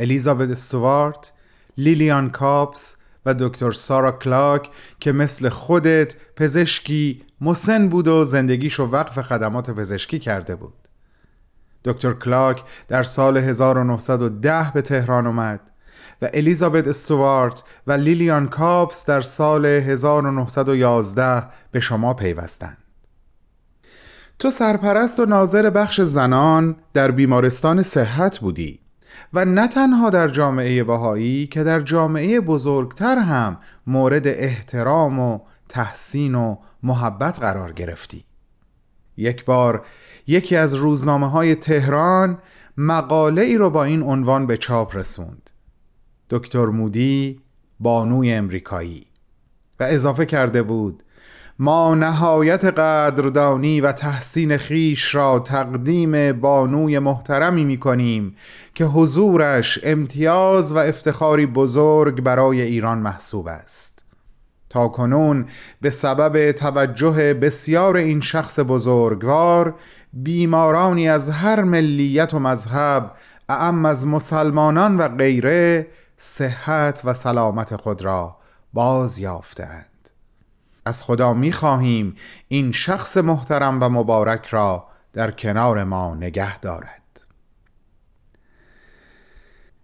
الیزابت 0.00 0.50
استوارت، 0.50 1.32
لیلیان 1.78 2.30
کاپس 2.30 2.96
و 3.26 3.34
دکتر 3.34 3.72
سارا 3.72 4.12
کلاک 4.12 4.70
که 5.00 5.12
مثل 5.12 5.48
خودت 5.48 6.16
پزشکی 6.36 7.22
مسن 7.40 7.88
بود 7.88 8.08
و 8.08 8.24
زندگیشو 8.24 8.84
وقف 8.84 9.20
خدمات 9.20 9.70
پزشکی 9.70 10.18
کرده 10.18 10.56
بود. 10.56 10.81
دکتر 11.84 12.12
کلاک 12.12 12.64
در 12.88 13.02
سال 13.02 13.36
1910 13.36 14.70
به 14.74 14.82
تهران 14.82 15.26
اومد 15.26 15.60
و 16.22 16.28
الیزابت 16.34 16.88
استوارت 16.88 17.62
و 17.86 17.92
لیلیان 17.92 18.48
کاپس 18.48 19.06
در 19.06 19.20
سال 19.20 19.66
1911 19.66 21.46
به 21.70 21.80
شما 21.80 22.14
پیوستند. 22.14 22.78
تو 24.38 24.50
سرپرست 24.50 25.20
و 25.20 25.24
ناظر 25.24 25.70
بخش 25.70 26.00
زنان 26.00 26.76
در 26.92 27.10
بیمارستان 27.10 27.82
صحت 27.82 28.38
بودی 28.38 28.80
و 29.32 29.44
نه 29.44 29.68
تنها 29.68 30.10
در 30.10 30.28
جامعه 30.28 30.84
بهایی 30.84 31.46
که 31.46 31.64
در 31.64 31.80
جامعه 31.80 32.40
بزرگتر 32.40 33.18
هم 33.18 33.56
مورد 33.86 34.26
احترام 34.26 35.18
و 35.18 35.38
تحسین 35.68 36.34
و 36.34 36.56
محبت 36.82 37.40
قرار 37.40 37.72
گرفتی 37.72 38.24
یک 39.22 39.44
بار 39.44 39.86
یکی 40.26 40.56
از 40.56 40.74
روزنامه 40.74 41.30
های 41.30 41.54
تهران 41.54 42.38
مقاله 42.76 43.42
ای 43.42 43.56
رو 43.58 43.70
با 43.70 43.84
این 43.84 44.02
عنوان 44.02 44.46
به 44.46 44.56
چاپ 44.56 44.96
رسوند. 44.96 45.50
دکتر 46.30 46.66
مودی 46.66 47.40
بانوی 47.80 48.32
امریکایی. 48.32 49.06
و 49.80 49.84
اضافه 49.84 50.26
کرده 50.26 50.62
بود 50.62 51.02
ما 51.58 51.94
نهایت 51.94 52.64
قدردانی 52.64 53.80
و 53.80 53.92
تحسین 53.92 54.56
خیش 54.56 55.14
را 55.14 55.38
تقدیم 55.38 56.32
بانوی 56.32 56.98
محترمی 56.98 57.64
می 57.64 57.76
کنیم 57.76 58.36
که 58.74 58.84
حضورش 58.84 59.78
امتیاز 59.82 60.72
و 60.72 60.78
افتخاری 60.78 61.46
بزرگ 61.46 62.20
برای 62.20 62.62
ایران 62.62 62.98
محسوب 62.98 63.48
است. 63.48 63.91
تا 64.72 64.88
کنون 64.88 65.46
به 65.80 65.90
سبب 65.90 66.52
توجه 66.52 67.34
بسیار 67.34 67.96
این 67.96 68.20
شخص 68.20 68.58
بزرگوار 68.68 69.74
بیمارانی 70.12 71.08
از 71.08 71.30
هر 71.30 71.62
ملیت 71.62 72.34
و 72.34 72.38
مذهب 72.38 73.12
اعم 73.48 73.84
از 73.84 74.06
مسلمانان 74.06 74.96
و 74.96 75.08
غیره 75.08 75.86
صحت 76.16 77.02
و 77.04 77.12
سلامت 77.12 77.76
خود 77.76 78.02
را 78.02 78.36
باز 78.72 79.18
یافتند. 79.18 80.08
از 80.84 81.04
خدا 81.04 81.34
می 81.34 81.52
خواهیم 81.52 82.16
این 82.48 82.72
شخص 82.72 83.16
محترم 83.16 83.82
و 83.82 83.88
مبارک 83.88 84.46
را 84.46 84.86
در 85.12 85.30
کنار 85.30 85.84
ما 85.84 86.14
نگه 86.14 86.58
دارد. 86.58 87.02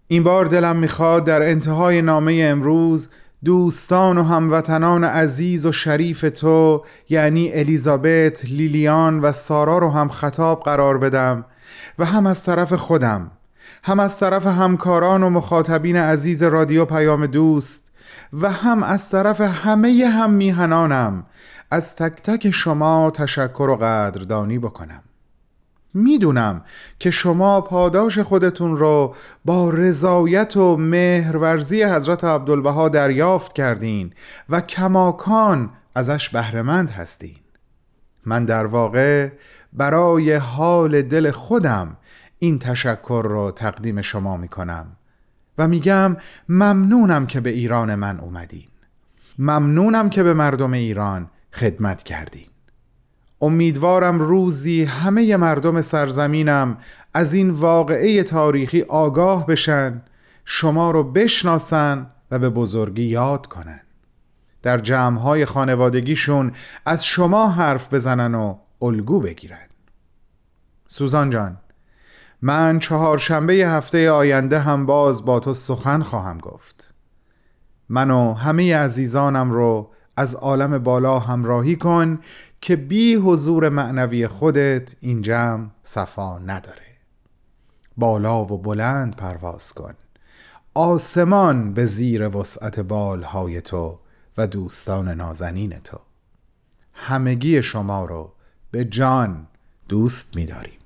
این 0.06 0.22
بار 0.22 0.44
دلم 0.44 0.76
می‌خواد 0.76 1.24
در 1.24 1.42
انتهای 1.42 2.02
نامه 2.02 2.40
امروز 2.44 3.10
دوستان 3.44 4.18
و 4.18 4.22
هموطنان 4.22 5.04
عزیز 5.04 5.66
و 5.66 5.72
شریف 5.72 6.20
تو 6.20 6.84
یعنی 7.08 7.52
الیزابت، 7.52 8.44
لیلیان 8.44 9.20
و 9.20 9.32
سارا 9.32 9.78
رو 9.78 9.90
هم 9.90 10.08
خطاب 10.08 10.62
قرار 10.62 10.98
بدم 10.98 11.44
و 11.98 12.04
هم 12.04 12.26
از 12.26 12.44
طرف 12.44 12.72
خودم 12.72 13.30
هم 13.82 14.00
از 14.00 14.18
طرف 14.18 14.46
همکاران 14.46 15.22
و 15.22 15.30
مخاطبین 15.30 15.96
عزیز 15.96 16.42
رادیو 16.42 16.84
پیام 16.84 17.26
دوست 17.26 17.90
و 18.32 18.50
هم 18.50 18.82
از 18.82 19.10
طرف 19.10 19.40
همه 19.40 20.06
هم 20.06 20.30
میهنانم 20.30 21.26
از 21.70 21.96
تک 21.96 22.22
تک 22.22 22.50
شما 22.50 23.10
تشکر 23.10 23.68
و 23.70 23.76
قدردانی 23.76 24.58
بکنم. 24.58 25.02
می‌دونم 25.94 26.64
که 26.98 27.10
شما 27.10 27.60
پاداش 27.60 28.18
خودتون 28.18 28.76
رو 28.76 29.14
با 29.44 29.70
رضایت 29.70 30.56
و 30.56 30.76
مهرورزی 30.76 31.82
حضرت 31.82 32.24
عبدالبها 32.24 32.88
دریافت 32.88 33.52
کردین 33.52 34.12
و 34.48 34.60
کماکان 34.60 35.70
ازش 35.94 36.28
بهرهمند 36.28 36.90
هستین. 36.90 37.36
من 38.26 38.44
در 38.44 38.66
واقع 38.66 39.28
برای 39.72 40.34
حال 40.34 41.02
دل 41.02 41.30
خودم 41.30 41.96
این 42.38 42.58
تشکر 42.58 43.26
رو 43.28 43.50
تقدیم 43.50 44.02
شما 44.02 44.36
می‌کنم 44.36 44.86
و 45.58 45.68
میگم 45.68 46.16
ممنونم 46.48 47.26
که 47.26 47.40
به 47.40 47.50
ایران 47.50 47.94
من 47.94 48.20
اومدین. 48.20 48.68
ممنونم 49.38 50.10
که 50.10 50.22
به 50.22 50.34
مردم 50.34 50.72
ایران 50.72 51.30
خدمت 51.52 52.02
کردین. 52.02 52.46
امیدوارم 53.40 54.20
روزی 54.20 54.84
همه 54.84 55.36
مردم 55.36 55.80
سرزمینم 55.80 56.78
از 57.14 57.34
این 57.34 57.50
واقعه 57.50 58.22
تاریخی 58.22 58.82
آگاه 58.82 59.46
بشن 59.46 60.02
شما 60.44 60.90
رو 60.90 61.04
بشناسن 61.04 62.10
و 62.30 62.38
به 62.38 62.50
بزرگی 62.50 63.02
یاد 63.02 63.46
کنن. 63.46 63.80
در 64.62 64.78
جمعهای 64.78 65.44
خانوادگیشون 65.44 66.52
از 66.86 67.04
شما 67.04 67.48
حرف 67.48 67.94
بزنن 67.94 68.34
و 68.34 68.58
الگو 68.82 69.20
بگیرن. 69.20 69.68
سوزان 70.86 71.30
جان 71.30 71.56
من 72.42 72.78
چهارشنبه 72.78 73.52
هفته 73.52 74.10
آینده 74.10 74.58
هم 74.58 74.86
باز 74.86 75.24
با 75.24 75.40
تو 75.40 75.54
سخن 75.54 76.02
خواهم 76.02 76.38
گفت. 76.38 76.94
من 77.88 78.10
و 78.10 78.34
همه 78.34 78.76
عزیزانم 78.76 79.50
رو 79.50 79.90
از 80.16 80.34
عالم 80.34 80.78
بالا 80.78 81.18
همراهی 81.18 81.76
کن 81.76 82.18
که 82.60 82.76
بی 82.76 83.14
حضور 83.14 83.68
معنوی 83.68 84.28
خودت 84.28 84.96
این 85.00 85.22
جمع 85.22 85.68
صفا 85.82 86.38
نداره. 86.38 86.88
بالا 87.96 88.44
و 88.44 88.58
بلند 88.58 89.16
پرواز 89.16 89.72
کن. 89.72 89.94
آسمان 90.74 91.74
به 91.74 91.84
زیر 91.84 92.36
وسعت 92.36 92.80
بالهای 92.80 93.60
تو 93.60 93.98
و 94.38 94.46
دوستان 94.46 95.08
نازنین 95.08 95.78
تو. 95.78 95.98
همگی 96.92 97.62
شما 97.62 98.04
رو 98.04 98.32
به 98.70 98.84
جان 98.84 99.46
دوست 99.88 100.36
می‌داریم. 100.36 100.78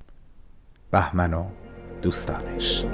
بهمن 0.90 1.34
و 1.34 1.44
دوستانش. 2.02 2.84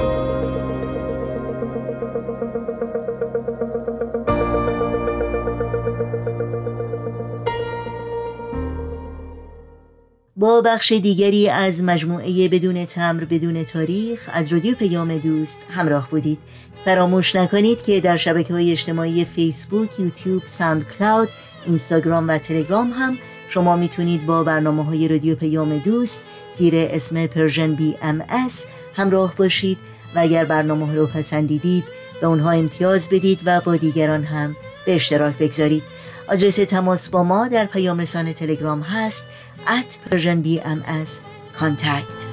با 10.39 10.61
بخش 10.61 10.93
دیگری 10.93 11.49
از 11.49 11.83
مجموعه 11.83 12.49
بدون 12.49 12.85
تمر 12.85 13.25
بدون 13.25 13.65
تاریخ 13.65 14.31
از 14.33 14.53
رادیو 14.53 14.75
پیام 14.75 15.19
دوست 15.19 15.59
همراه 15.71 16.11
بودید. 16.11 16.39
فراموش 16.85 17.37
نکنید 17.37 17.83
که 17.83 18.01
در 18.01 18.17
شبکه 18.17 18.55
های 18.55 18.73
اجتماعی 18.73 19.25
فیسبوک، 19.25 20.01
یوتیوب، 20.01 20.43
ساند 20.45 20.87
کلاود، 20.99 21.29
اینستاگرام 21.67 22.29
و 22.29 22.39
تلگرام 22.39 22.91
هم 22.91 23.19
شما 23.49 23.77
می‌تونید 23.77 24.27
با 24.27 24.45
برنامه 24.45 24.85
های 24.85 25.09
رادیو 25.09 25.35
پیام 25.35 25.79
دوست 25.79 26.23
زیر 26.53 26.75
اسم 26.77 27.27
Persian 27.27 27.75
BMS 27.75 28.67
همراه 28.97 29.35
باشید 29.37 29.79
و 30.15 30.19
اگر 30.19 30.45
برنامه 30.45 30.95
رو 30.95 31.07
پسندیدید 31.07 31.85
به 32.21 32.27
اونها 32.27 32.51
امتیاز 32.51 33.09
بدید 33.09 33.41
و 33.45 33.61
با 33.61 33.77
دیگران 33.77 34.25
هم 34.25 34.57
به 34.87 34.95
اشتراک 34.95 35.39
بگذارید. 35.39 35.83
آدرس 36.29 36.57
تماس 36.57 37.09
با 37.09 37.23
ما 37.23 37.49
در 37.49 37.65
پیام 37.65 37.99
رسان 37.99 38.33
تلگرام 38.33 38.81
هست 38.81 39.27
at 39.67 39.99
Persian 40.11 40.43
BMS 40.43 41.11
contact. 41.61 42.29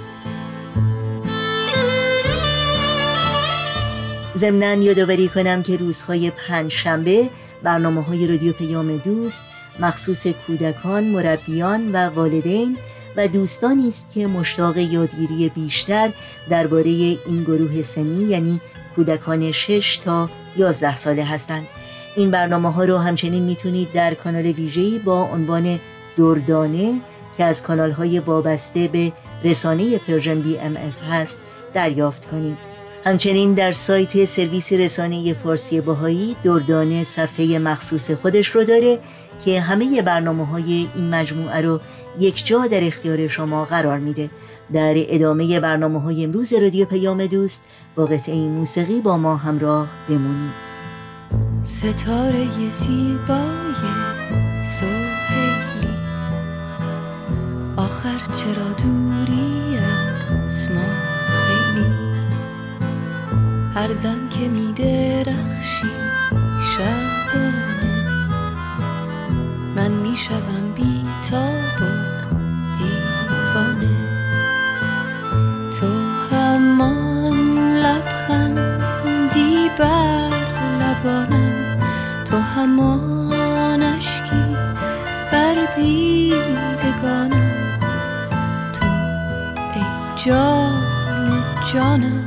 ضمنا 4.37 4.73
یادآوری 4.73 5.27
کنم 5.27 5.63
که 5.63 5.77
روزهای 5.77 6.31
پنج 6.31 6.71
شنبه 6.71 7.29
برنامه 7.63 8.01
های 8.01 8.27
رادیو 8.27 8.53
پیام 8.53 8.97
دوست 8.97 9.43
مخصوص 9.79 10.27
کودکان، 10.27 11.03
مربیان 11.03 11.91
و 11.91 12.09
والدین 12.09 12.77
و 13.15 13.27
دوستانی 13.27 13.87
است 13.87 14.11
که 14.13 14.27
مشتاق 14.27 14.77
یادگیری 14.77 15.49
بیشتر 15.49 16.11
درباره 16.49 16.89
این 16.89 17.43
گروه 17.43 17.81
سنی 17.81 18.23
یعنی 18.23 18.61
کودکان 18.95 19.51
6 19.51 19.97
تا 19.97 20.29
11 20.57 20.95
ساله 20.95 21.23
هستند. 21.23 21.67
این 22.15 22.31
برنامه 22.31 22.71
ها 22.71 22.83
رو 22.83 22.97
همچنین 22.97 23.43
می‌تونید 23.43 23.91
در 23.91 24.13
کانال 24.13 24.45
ویژه‌ای 24.45 24.99
با 24.99 25.21
عنوان 25.21 25.79
دردانه 26.17 27.01
که 27.37 27.43
از 27.43 27.63
کانال 27.63 27.91
های 27.91 28.19
وابسته 28.19 28.87
به 28.87 29.11
رسانه 29.43 29.97
Persian 29.97 30.41
BMS 30.41 31.01
هست 31.01 31.41
دریافت 31.73 32.25
کنید. 32.31 32.57
همچنین 33.05 33.53
در 33.53 33.71
سایت 33.71 34.25
سرویس 34.25 34.73
رسانه 34.73 35.33
فارسی 35.33 35.81
بهائی 35.81 36.35
دردانه 36.43 37.03
صفحه 37.03 37.59
مخصوص 37.59 38.11
خودش 38.11 38.47
رو 38.47 38.63
داره 38.63 38.99
که 39.45 39.61
همه 39.61 40.01
برنامه 40.01 40.45
های 40.45 40.87
این 40.95 41.09
مجموعه 41.09 41.61
رو 41.61 41.79
یک 42.19 42.45
جا 42.45 42.67
در 42.67 42.83
اختیار 42.83 43.27
شما 43.27 43.65
قرار 43.65 43.97
میده. 43.97 44.29
در 44.73 44.93
ادامه 44.97 45.59
برنامه 45.59 46.01
های 46.01 46.23
امروز 46.23 46.53
رادیو 46.53 46.85
پیام 46.85 47.25
دوست 47.25 47.65
با 47.95 48.05
قطعه 48.05 48.35
موسیقی 48.35 49.01
با 49.01 49.17
ما 49.17 49.35
همراه 49.35 49.87
بمونید. 50.09 50.75
ستاره 51.63 52.69
زیبای 52.69 53.75
هر 63.75 63.87
دم 63.87 64.29
که 64.29 64.47
می 64.47 64.73
درخشی 64.73 65.91
شبانه. 66.75 68.09
من 69.75 69.91
می 69.91 70.17
شدم 70.17 70.71
بی 70.75 71.05
تاب 71.29 71.81
و 71.81 71.85
دیوانه. 72.77 73.95
تو 75.79 75.87
همان 76.31 77.59
لبخندی 77.77 79.69
بر 79.79 80.29
لبانم. 80.79 81.77
تو 82.25 82.37
همان 82.37 83.83
اشکی 83.83 84.55
بر 85.31 85.55
دیدگانم. 85.75 87.51
تو 88.73 88.85
ای 89.75 89.83
جان 90.25 91.43
جانم. 91.73 92.24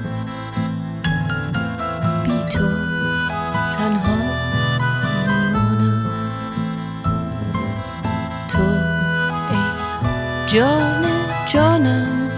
جان 10.52 11.04
جانم. 11.52 12.30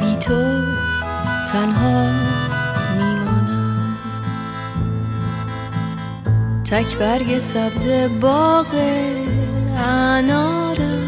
بی 0.00 0.16
تو 0.16 0.42
تنها 1.52 2.12
میمانم. 2.96 3.96
تک 6.70 6.96
برگ 6.98 7.38
سبز 7.38 7.88
باغ 8.20 8.66
انارم. 9.76 11.02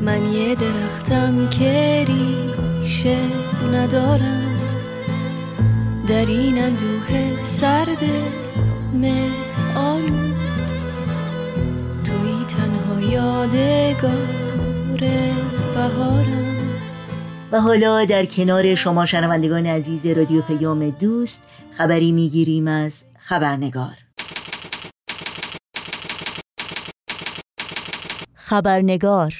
من 0.00 0.32
یه 0.32 0.54
درختم 0.54 1.48
که 1.48 2.04
ریشه 2.08 3.18
ندارم. 3.74 4.56
در 6.08 6.26
این 6.26 6.62
اندوه 6.62 7.42
سرد 7.42 8.04
مه 8.94 9.28
آلود. 9.76 10.41
یادگار 13.12 14.12
بهارم. 15.74 16.70
و 17.52 17.60
حالا 17.60 18.04
در 18.04 18.24
کنار 18.24 18.74
شما 18.74 19.06
شنوندگان 19.06 19.66
عزیز 19.66 20.06
رادیو 20.06 20.42
پیام 20.42 20.90
دوست 20.90 21.44
خبری 21.72 22.12
می‌گیریم 22.12 22.68
از 22.68 23.04
خبرنگار. 23.18 23.94
خبرنگار. 28.34 29.34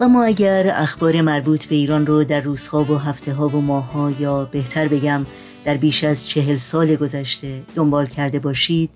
و 0.00 0.08
ما 0.08 0.24
اگر 0.24 0.72
اخبار 0.74 1.20
مربوط 1.20 1.66
به 1.66 1.74
ایران 1.74 2.06
رو 2.06 2.24
در 2.24 2.40
روزها 2.40 2.84
و 2.84 2.98
هفته 2.98 3.32
ها 3.32 3.48
و 3.48 3.60
ماه 3.60 3.92
ها 3.92 4.10
یا 4.10 4.44
بهتر 4.44 4.88
بگم 4.88 5.26
در 5.66 5.76
بیش 5.76 6.04
از 6.04 6.28
چهل 6.28 6.56
سال 6.56 6.96
گذشته 6.96 7.62
دنبال 7.74 8.06
کرده 8.06 8.38
باشید. 8.38 8.90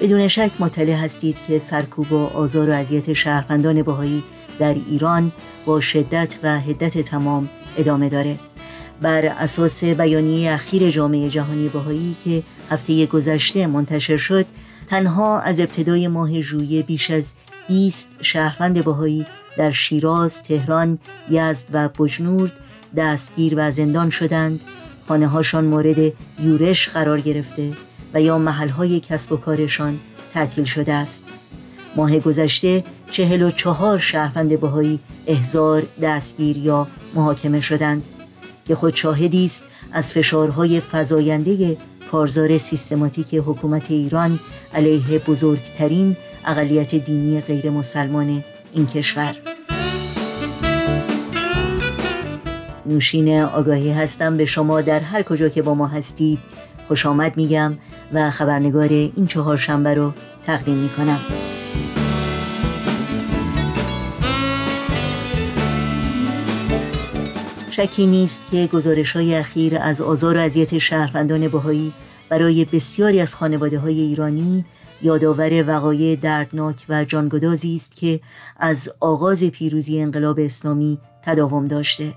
بدون 0.00 0.28
شک 0.28 0.50
مطلع 0.58 0.92
هستید 0.92 1.36
که 1.48 1.58
سرکوب 1.58 2.12
و 2.12 2.26
آزار 2.26 2.70
و 2.70 2.72
اذیت 2.72 3.12
شهروندان 3.12 3.82
باهایی 3.82 4.24
در 4.58 4.74
ایران 4.74 5.32
با 5.66 5.80
شدت 5.80 6.38
و 6.42 6.60
هدت 6.60 6.98
تمام 6.98 7.48
ادامه 7.76 8.08
داره. 8.08 8.38
بر 9.02 9.24
اساس 9.24 9.84
بیانیه 9.84 10.52
اخیر 10.52 10.90
جامعه 10.90 11.30
جهانی 11.30 11.68
باهایی 11.68 12.16
که 12.24 12.42
هفته 12.70 13.06
گذشته 13.06 13.66
منتشر 13.66 14.16
شد 14.16 14.46
تنها 14.86 15.40
از 15.40 15.60
ابتدای 15.60 16.08
ماه 16.08 16.40
ژوئیه 16.40 16.82
بیش 16.82 17.10
از 17.10 17.34
20 17.68 18.10
شهروند 18.20 18.84
باهایی 18.84 19.26
در 19.56 19.70
شیراز، 19.70 20.42
تهران، 20.42 20.98
یزد 21.30 21.66
و 21.72 21.88
بجنورد 21.88 22.52
دستگیر 22.96 23.54
و 23.56 23.70
زندان 23.70 24.10
شدند. 24.10 24.60
خانه 25.08 25.26
هاشان 25.26 25.64
مورد 25.64 26.12
یورش 26.38 26.88
قرار 26.88 27.20
گرفته 27.20 27.72
و 28.14 28.22
یا 28.22 28.38
محلهای 28.38 29.00
کسب 29.00 29.32
و 29.32 29.36
کارشان 29.36 30.00
تعطیل 30.34 30.64
شده 30.64 30.92
است. 30.92 31.24
ماه 31.96 32.18
گذشته 32.18 32.84
چهل 33.10 33.42
و 33.42 33.50
چهار 33.50 33.98
شهروند 33.98 34.60
بهایی 34.60 35.00
احزار 35.26 35.82
دستگیر 36.02 36.56
یا 36.56 36.88
محاکمه 37.14 37.60
شدند 37.60 38.02
که 38.66 38.74
خود 38.74 38.94
شاهدی 38.94 39.44
است 39.44 39.66
از 39.92 40.12
فشارهای 40.12 40.80
فزاینده 40.80 41.76
کارزار 42.10 42.58
سیستماتیک 42.58 43.34
حکومت 43.34 43.90
ایران 43.90 44.40
علیه 44.74 45.18
بزرگترین 45.18 46.16
اقلیت 46.46 46.94
دینی 46.94 47.40
غیر 47.40 47.70
مسلمان 47.70 48.44
این 48.72 48.86
کشور. 48.86 49.47
نوشین 52.88 53.40
آگاهی 53.40 53.90
هستم 53.90 54.36
به 54.36 54.44
شما 54.44 54.80
در 54.80 55.00
هر 55.00 55.22
کجا 55.22 55.48
که 55.48 55.62
با 55.62 55.74
ما 55.74 55.86
هستید. 55.86 56.38
خوش 56.88 57.06
آمد 57.06 57.36
میگم 57.36 57.78
و 58.12 58.30
خبرنگار 58.30 58.88
این 58.88 59.26
چهار 59.28 59.56
شنبه 59.56 59.94
رو 59.94 60.12
تقدیم 60.46 60.76
می‌کنم. 60.76 61.20
شکی 67.70 68.06
نیست 68.06 68.42
که 68.50 68.66
گزارش 68.72 69.12
های 69.12 69.34
اخیر 69.34 69.78
از 69.80 70.00
آزار 70.00 70.36
و 70.36 70.40
اذیت 70.40 70.78
شهروندان 70.78 71.48
بهایی 71.48 71.92
برای 72.28 72.64
بسیاری 72.64 73.20
از 73.20 73.34
خانواده 73.34 73.78
های 73.78 74.00
ایرانی 74.00 74.64
یادآور 75.02 75.64
وقایع 75.66 76.16
دردناک 76.16 76.76
و 76.88 77.04
جانگدازی 77.04 77.76
است 77.76 77.96
که 77.96 78.20
از 78.56 78.92
آغاز 79.00 79.44
پیروزی 79.44 80.00
انقلاب 80.00 80.38
اسلامی 80.38 80.98
تداوم 81.22 81.66
داشته. 81.66 82.14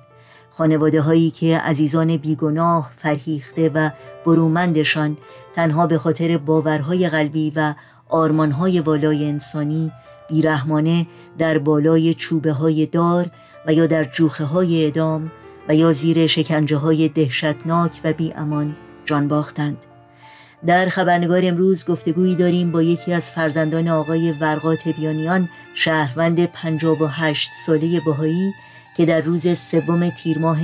خانواده 0.62 1.02
هایی 1.02 1.32
که 1.32 1.58
عزیزان 1.58 2.18
بیگناه 2.18 2.92
فرهیخته 2.98 3.70
و 3.70 3.90
برومندشان 4.26 5.18
تنها 5.56 5.88
به 5.88 5.98
خاطر 5.98 6.38
باورهای 6.38 7.10
قلبی 7.10 7.54
و 7.56 7.74
آرمانهای 8.10 8.80
والای 8.80 9.30
انسانی 9.30 9.92
بیرحمانه 10.30 11.08
در 11.38 11.58
بالای 11.58 12.14
چوبه 12.14 12.52
های 12.52 12.86
دار 12.86 13.32
و 13.68 13.74
یا 13.74 13.88
در 13.88 14.04
جوخه 14.04 14.44
های 14.44 14.86
ادام 14.86 15.32
و 15.68 15.76
یا 15.76 15.92
زیر 15.94 16.28
شکنجه 16.28 16.78
های 16.78 17.10
دهشتناک 17.10 18.02
و 18.04 18.14
بی 18.14 18.34
امان 18.34 18.76
جان 19.06 19.28
باختند. 19.28 19.78
در 20.66 20.90
خبرنگار 20.90 21.42
امروز 21.44 21.86
گفتگویی 21.86 22.36
داریم 22.36 22.72
با 22.72 22.82
یکی 22.82 23.14
از 23.14 23.32
فرزندان 23.32 23.88
آقای 23.88 24.32
ورقات 24.32 24.88
بیانیان 24.88 25.50
شهروند 25.76 26.46
58 26.46 27.50
ساله 27.66 28.02
بهایی 28.06 28.54
که 28.98 29.06
در 29.06 29.22
روز 29.22 29.58
سوم 29.58 30.10
تیر 30.10 30.40
ماه 30.40 30.60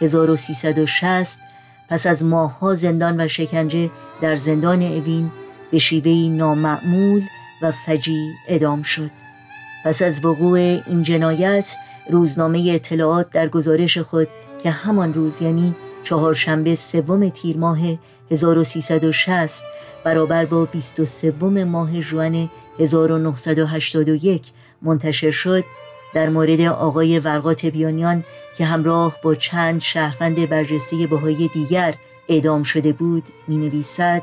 1360 0.00 1.40
پس 1.88 2.06
از 2.06 2.24
ماهها 2.24 2.74
زندان 2.74 3.20
و 3.20 3.28
شکنجه 3.28 3.90
در 4.20 4.36
زندان 4.36 4.82
اوین 4.82 5.30
به 5.70 5.78
شیوهی 5.78 6.28
نامعمول 6.28 7.22
و 7.62 7.72
فجی 7.86 8.32
ادام 8.48 8.82
شد. 8.82 9.10
پس 9.84 10.02
از 10.02 10.24
وقوع 10.24 10.58
این 10.58 11.02
جنایت 11.02 11.76
روزنامه 12.10 12.70
اطلاعات 12.74 13.30
در 13.30 13.48
گزارش 13.48 13.98
خود 13.98 14.28
که 14.62 14.70
همان 14.70 15.14
روز 15.14 15.42
یعنی 15.42 15.74
چهارشنبه 16.04 16.74
سوم 16.76 17.28
تیر 17.28 17.56
ماه 17.56 17.78
1360 18.30 19.64
برابر 20.04 20.44
با 20.44 20.64
23 20.64 21.64
ماه 21.64 22.00
ژوئن 22.00 22.50
1981 22.78 24.42
منتشر 24.82 25.30
شد 25.30 25.64
در 26.14 26.28
مورد 26.28 26.60
آقای 26.60 27.18
ورقات 27.18 27.66
بیانیان 27.66 28.24
که 28.58 28.64
همراه 28.64 29.16
با 29.22 29.34
چند 29.34 29.80
شهروند 29.80 30.48
برجسته 30.48 31.06
بهایی 31.06 31.48
دیگر 31.48 31.94
اعدام 32.28 32.62
شده 32.62 32.92
بود 32.92 33.22
می 33.48 33.56
نویسد 33.56 34.22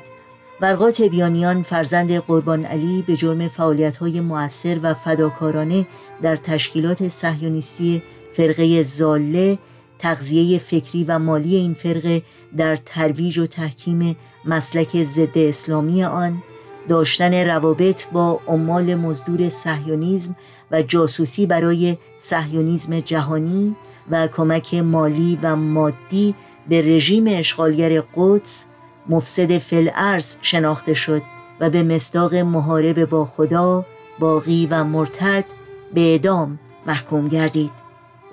ورقات 0.61 1.01
بیانیان 1.01 1.63
فرزند 1.63 2.11
قربان 2.11 2.65
علی 2.65 3.03
به 3.07 3.15
جرم 3.15 3.47
فعالیت 3.47 3.97
های 3.97 4.21
مؤثر 4.21 4.79
و 4.83 4.93
فداکارانه 4.93 5.87
در 6.21 6.35
تشکیلات 6.35 7.07
صهیونیستی 7.07 8.01
فرقه 8.33 8.83
زاله 8.83 9.57
تغذیه 9.99 10.59
فکری 10.59 11.03
و 11.03 11.19
مالی 11.19 11.55
این 11.55 11.73
فرقه 11.73 12.21
در 12.57 12.75
ترویج 12.75 13.37
و 13.37 13.45
تحکیم 13.45 14.15
مسلک 14.45 15.03
ضد 15.03 15.37
اسلامی 15.37 16.03
آن 16.03 16.43
داشتن 16.89 17.33
روابط 17.33 18.07
با 18.11 18.39
عمال 18.47 18.95
مزدور 18.95 19.49
صهیونیزم 19.49 20.35
و 20.71 20.81
جاسوسی 20.81 21.45
برای 21.45 21.97
صهیونیزم 22.19 22.99
جهانی 22.99 23.75
و 24.11 24.27
کمک 24.27 24.73
مالی 24.73 25.39
و 25.43 25.55
مادی 25.55 26.35
به 26.69 26.81
رژیم 26.81 27.25
اشغالگر 27.27 28.03
قدس 28.15 28.65
مفسد 29.09 29.57
فلعرز 29.57 30.35
شناخته 30.41 30.93
شد 30.93 31.21
و 31.59 31.69
به 31.69 31.83
مصداق 31.83 32.35
محارب 32.35 33.05
با 33.05 33.25
خدا 33.25 33.85
باقی 34.19 34.67
و 34.71 34.83
مرتد 34.83 35.45
به 35.93 36.01
اعدام 36.01 36.59
محکوم 36.87 37.27
گردید. 37.27 37.71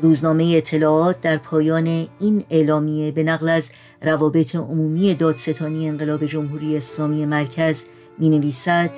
روزنامه 0.00 0.52
اطلاعات 0.56 1.20
در 1.20 1.36
پایان 1.36 1.86
این 2.20 2.44
اعلامیه 2.50 3.12
به 3.12 3.22
نقل 3.22 3.48
از 3.48 3.70
روابط 4.02 4.56
عمومی 4.56 5.14
دادستانی 5.14 5.88
انقلاب 5.88 6.26
جمهوری 6.26 6.76
اسلامی 6.76 7.26
مرکز 7.26 7.84
می 8.18 8.28
نویسد 8.28 8.90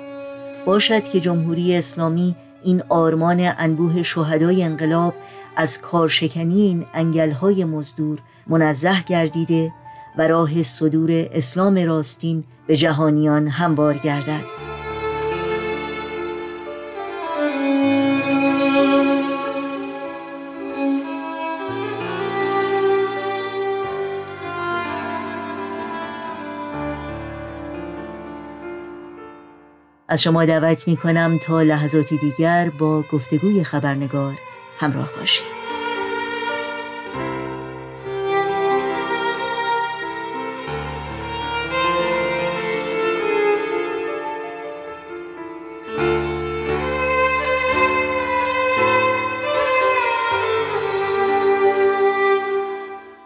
باشد 0.65 1.03
که 1.03 1.19
جمهوری 1.19 1.75
اسلامی 1.75 2.35
این 2.63 2.83
آرمان 2.89 3.53
انبوه 3.57 4.03
شهدای 4.03 4.63
انقلاب 4.63 5.13
از 5.55 5.81
کارشکنی 5.81 6.61
این 6.61 6.85
انگلهای 6.93 7.65
مزدور 7.65 8.19
منزه 8.47 9.03
گردیده 9.03 9.73
و 10.17 10.27
راه 10.27 10.63
صدور 10.63 11.11
اسلام 11.11 11.77
راستین 11.85 12.43
به 12.67 12.75
جهانیان 12.75 13.47
هموار 13.47 13.97
گردد. 13.97 14.78
از 30.11 30.21
شما 30.21 30.45
دعوت 30.45 30.87
می 30.87 30.97
کنم 30.97 31.39
تا 31.41 31.61
لحظاتی 31.61 32.17
دیگر 32.17 32.69
با 32.69 33.01
گفتگوی 33.01 33.63
خبرنگار 33.63 34.33
همراه 34.79 35.09
باشید 35.19 35.59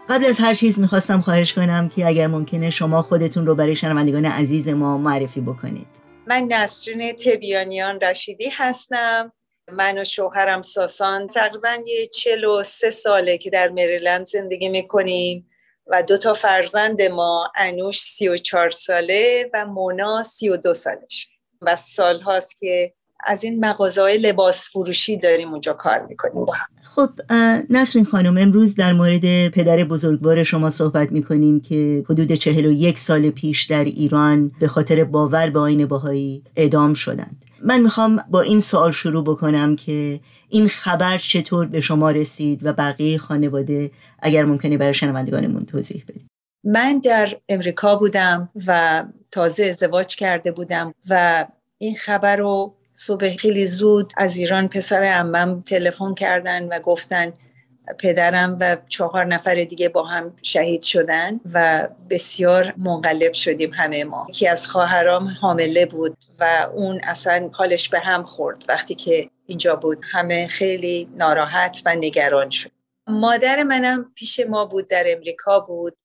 قبل 0.08 0.24
از 0.24 0.38
هر 0.38 0.54
چیز 0.54 0.78
می‌خواستم 0.78 1.20
خواهش 1.20 1.52
کنم 1.52 1.88
که 1.88 2.06
اگر 2.06 2.26
ممکنه 2.26 2.70
شما 2.70 3.02
خودتون 3.02 3.46
رو 3.46 3.54
برای 3.54 3.76
شنوندگان 3.76 4.24
عزیز 4.24 4.68
ما 4.68 4.98
معرفی 4.98 5.40
بکنید. 5.40 5.93
من 6.26 6.42
نسرین 6.42 7.12
تبیانیان 7.12 8.00
رشیدی 8.00 8.48
هستم. 8.48 9.32
من 9.72 9.98
و 9.98 10.04
شوهرم 10.04 10.62
ساسان 10.62 11.26
تقریبا 11.26 11.78
یه 11.86 12.06
چل 12.06 12.44
و 12.44 12.62
سه 12.62 12.90
ساله 12.90 13.38
که 13.38 13.50
در 13.50 13.68
مریلند 13.68 14.26
زندگی 14.26 14.68
می‌کنیم 14.68 15.50
و 15.86 16.02
دو 16.02 16.18
تا 16.18 16.34
فرزند 16.34 17.02
ما 17.02 17.52
انوش 17.56 18.02
سی 18.02 18.28
و 18.28 18.38
چار 18.38 18.70
ساله 18.70 19.50
و 19.54 19.66
مونا 19.66 20.22
سی 20.22 20.48
و 20.48 20.56
دو 20.56 20.74
سالش. 20.74 21.28
و 21.60 21.76
سال 21.76 22.20
هاست 22.20 22.58
که 22.58 22.94
از 23.26 23.44
این 23.44 23.64
مغازه 23.64 24.00
های 24.00 24.18
لباس 24.18 24.68
فروشی 24.68 25.16
داریم 25.16 25.48
اونجا 25.48 25.72
کار 25.72 26.06
می‌کنیم 26.08 26.44
با 26.44 26.52
هم. 26.52 26.66
خب 26.84 27.10
نسرین 27.70 28.04
خانم 28.04 28.38
امروز 28.38 28.74
در 28.74 28.92
مورد 28.92 29.48
پدر 29.48 29.84
بزرگوار 29.84 30.44
شما 30.44 30.70
صحبت 30.70 31.12
می‌کنیم 31.12 31.60
که 31.60 32.04
حدود 32.10 32.32
چهل 32.32 32.66
و 32.66 32.72
یک 32.72 32.98
سال 32.98 33.30
پیش 33.30 33.64
در 33.64 33.84
ایران 33.84 34.52
به 34.60 34.68
خاطر 34.68 35.04
باور 35.04 35.50
به 35.50 35.58
آین 35.58 35.86
باهایی 35.86 36.42
اعدام 36.56 36.94
شدند. 36.94 37.44
من 37.62 37.80
می‌خوام 37.80 38.24
با 38.30 38.40
این 38.40 38.60
سوال 38.60 38.92
شروع 38.92 39.24
بکنم 39.24 39.76
که 39.76 40.20
این 40.48 40.68
خبر 40.68 41.18
چطور 41.18 41.66
به 41.66 41.80
شما 41.80 42.10
رسید 42.10 42.66
و 42.66 42.72
بقیه 42.72 43.18
خانواده 43.18 43.90
اگر 44.18 44.44
ممکنه 44.44 44.76
برای 44.76 44.94
شنوندگانمون 44.94 45.64
توضیح 45.64 46.04
بدید 46.08 46.26
من 46.64 46.98
در 46.98 47.36
امریکا 47.48 47.96
بودم 47.96 48.48
و 48.66 49.04
تازه 49.30 49.64
ازدواج 49.64 50.16
کرده 50.16 50.52
بودم 50.52 50.94
و 51.10 51.46
این 51.78 51.96
خبر 51.96 52.36
رو 52.36 52.74
صبح 52.96 53.28
خیلی 53.28 53.66
زود 53.66 54.12
از 54.16 54.36
ایران 54.36 54.68
پسر 54.68 55.04
امم 55.04 55.62
تلفن 55.62 56.14
کردن 56.14 56.68
و 56.68 56.78
گفتن 56.78 57.32
پدرم 57.98 58.56
و 58.60 58.76
چهار 58.88 59.24
نفر 59.24 59.54
دیگه 59.54 59.88
با 59.88 60.04
هم 60.04 60.36
شهید 60.42 60.82
شدن 60.82 61.40
و 61.52 61.88
بسیار 62.10 62.74
منقلب 62.76 63.32
شدیم 63.32 63.70
همه 63.72 64.04
ما. 64.04 64.26
یکی 64.28 64.48
از 64.48 64.68
خواهرام 64.68 65.28
حامله 65.40 65.86
بود 65.86 66.16
و 66.40 66.68
اون 66.74 67.00
اصلا 67.04 67.50
حالش 67.52 67.88
به 67.88 68.00
هم 68.00 68.22
خورد 68.22 68.64
وقتی 68.68 68.94
که 68.94 69.30
اینجا 69.46 69.76
بود. 69.76 70.04
همه 70.12 70.46
خیلی 70.46 71.08
ناراحت 71.18 71.82
و 71.86 71.94
نگران 71.94 72.50
شد. 72.50 72.70
مادر 73.06 73.62
منم 73.62 74.12
پیش 74.14 74.40
ما 74.40 74.64
بود 74.64 74.88
در 74.88 75.04
امریکا 75.06 75.60
بود. 75.60 75.96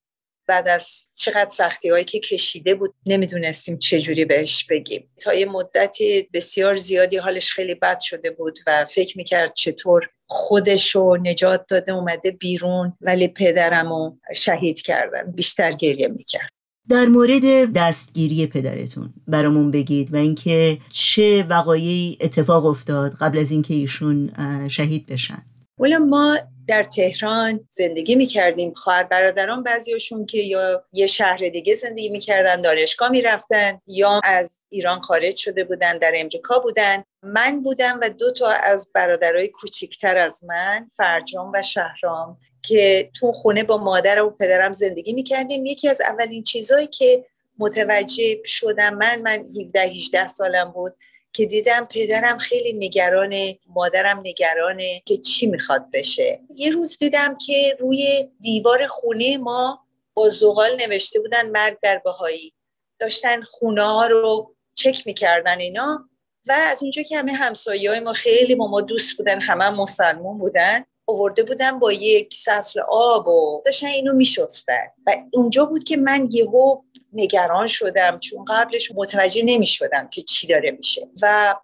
بعد 0.50 0.68
از 0.68 1.06
چقدر 1.16 1.48
سختی 1.50 1.88
هایی 1.88 2.04
که 2.04 2.20
کشیده 2.20 2.74
بود 2.74 2.94
نمی‌دونستیم 3.06 3.78
چجوری 3.78 4.24
بهش 4.24 4.66
بگیم. 4.70 5.10
تا 5.20 5.34
یه 5.34 5.46
مدتی 5.46 6.28
بسیار 6.32 6.76
زیادی 6.76 7.16
حالش 7.16 7.52
خیلی 7.52 7.74
بد 7.74 8.00
شده 8.00 8.30
بود 8.30 8.58
و 8.66 8.84
فکر 8.84 9.18
می‌کرد 9.18 9.52
چطور 9.54 10.08
خودشو 10.26 11.16
نجات 11.22 11.64
داده 11.68 11.92
اومده 11.92 12.30
بیرون 12.30 12.92
ولی 13.00 13.28
پدرمو 13.28 14.16
شهید 14.36 14.80
کردن 14.80 15.32
بیشتر 15.32 15.72
گریه 15.72 16.08
می‌کرد. 16.08 16.48
در 16.88 17.06
مورد 17.06 17.72
دستگیری 17.74 18.46
پدرتون 18.46 19.14
برامون 19.28 19.70
بگید 19.70 20.14
و 20.14 20.16
اینکه 20.16 20.78
چه 20.90 21.42
وقایعی 21.42 22.18
اتفاق 22.20 22.66
افتاد 22.66 23.12
قبل 23.20 23.38
از 23.38 23.50
اینکه 23.50 23.74
ایشون 23.74 24.30
شهید 24.68 25.06
بشن. 25.06 25.42
ولی 25.78 25.96
ما 25.96 26.38
در 26.70 26.84
تهران 26.84 27.68
زندگی 27.70 28.14
می‌کردیم. 28.14 28.72
خواهر 28.74 29.02
برادران 29.02 29.62
بعضیشون 29.62 30.26
که 30.26 30.38
یا 30.38 30.84
یه 30.92 31.06
شهر 31.06 31.48
دیگه 31.48 31.74
زندگی 31.74 32.08
می‌کردن 32.08 32.60
دانشگاه 32.60 33.08
می‌رفتن 33.08 33.80
یا 33.86 34.20
از 34.24 34.50
ایران 34.68 35.00
خارج 35.00 35.36
شده 35.36 35.64
بودن 35.64 35.98
در 35.98 36.12
امریکا 36.16 36.58
بودن. 36.58 37.04
من 37.22 37.62
بودم 37.62 37.98
و 38.02 38.10
دو 38.10 38.32
تا 38.32 38.48
از 38.48 38.90
برادرای 38.94 39.48
کوچیکتر 39.48 40.16
از 40.16 40.44
من 40.44 40.90
فرجام 40.96 41.52
و 41.54 41.62
شهرام 41.62 42.38
که 42.62 43.10
تو 43.20 43.32
خونه 43.32 43.62
با 43.62 43.76
مادر 43.76 44.22
و 44.22 44.30
پدرم 44.30 44.72
زندگی 44.72 45.12
می‌کردیم. 45.12 45.66
یکی 45.66 45.88
از 45.88 46.00
اولین 46.00 46.42
چیزهایی 46.42 46.86
که 46.86 47.24
متوجه 47.58 48.42
شدم 48.44 48.94
من 48.94 49.22
من 49.22 49.38
17 49.62 49.80
18 49.80 50.28
سالم 50.28 50.72
بود. 50.72 50.96
که 51.32 51.46
دیدم 51.46 51.88
پدرم 51.90 52.38
خیلی 52.38 52.72
نگرانه 52.72 53.58
مادرم 53.66 54.20
نگرانه 54.24 55.02
که 55.04 55.16
چی 55.16 55.46
می‌خواد 55.46 55.90
بشه. 55.92 56.40
یه 56.56 56.70
روز 56.70 56.98
دیدم 56.98 57.36
که 57.46 57.76
روی 57.80 58.30
دیوار 58.40 58.86
خونه 58.86 59.38
ما 59.38 59.86
با 60.14 60.28
زغال 60.28 60.76
نوشته 60.76 61.20
بودن 61.20 61.50
مرگ 61.50 61.78
در 61.82 62.00
بهایی. 62.04 62.54
داشتن 62.98 63.42
خونه 63.42 63.82
ها 63.82 64.06
رو 64.06 64.54
چک 64.74 65.06
می‌کردن 65.06 65.58
اینا 65.58 66.08
و 66.46 66.52
از 66.52 66.82
اونجا 66.82 67.02
که 67.02 67.18
همه 67.18 67.32
همسایه 67.32 67.90
های 67.90 68.00
ما 68.00 68.12
خیلی 68.12 68.54
با 68.54 68.66
ما 68.66 68.80
دوست 68.80 69.16
بودن 69.16 69.40
همه 69.40 69.70
مسلمون 69.70 70.38
بودن 70.38 70.84
آورده 71.10 71.42
بودن 71.42 71.78
با 71.78 71.92
یک 71.92 72.34
سطل 72.34 72.80
آب 72.88 73.28
و 73.28 73.62
داشتن 73.64 73.86
اینو 73.86 74.12
میشستن. 74.12 74.86
و 75.06 75.16
اونجا 75.32 75.64
بود 75.64 75.84
که 75.84 75.96
من 75.96 76.28
یهو 76.32 76.82
نگران 77.12 77.66
شدم 77.66 78.18
چون 78.18 78.44
قبلش 78.44 78.92
متوجه 78.94 79.42
نمی 79.44 79.66
شدم 79.66 80.08
که 80.08 80.22
چی 80.22 80.46
داره 80.46 80.70
میشه. 80.70 81.08
و 81.22 81.54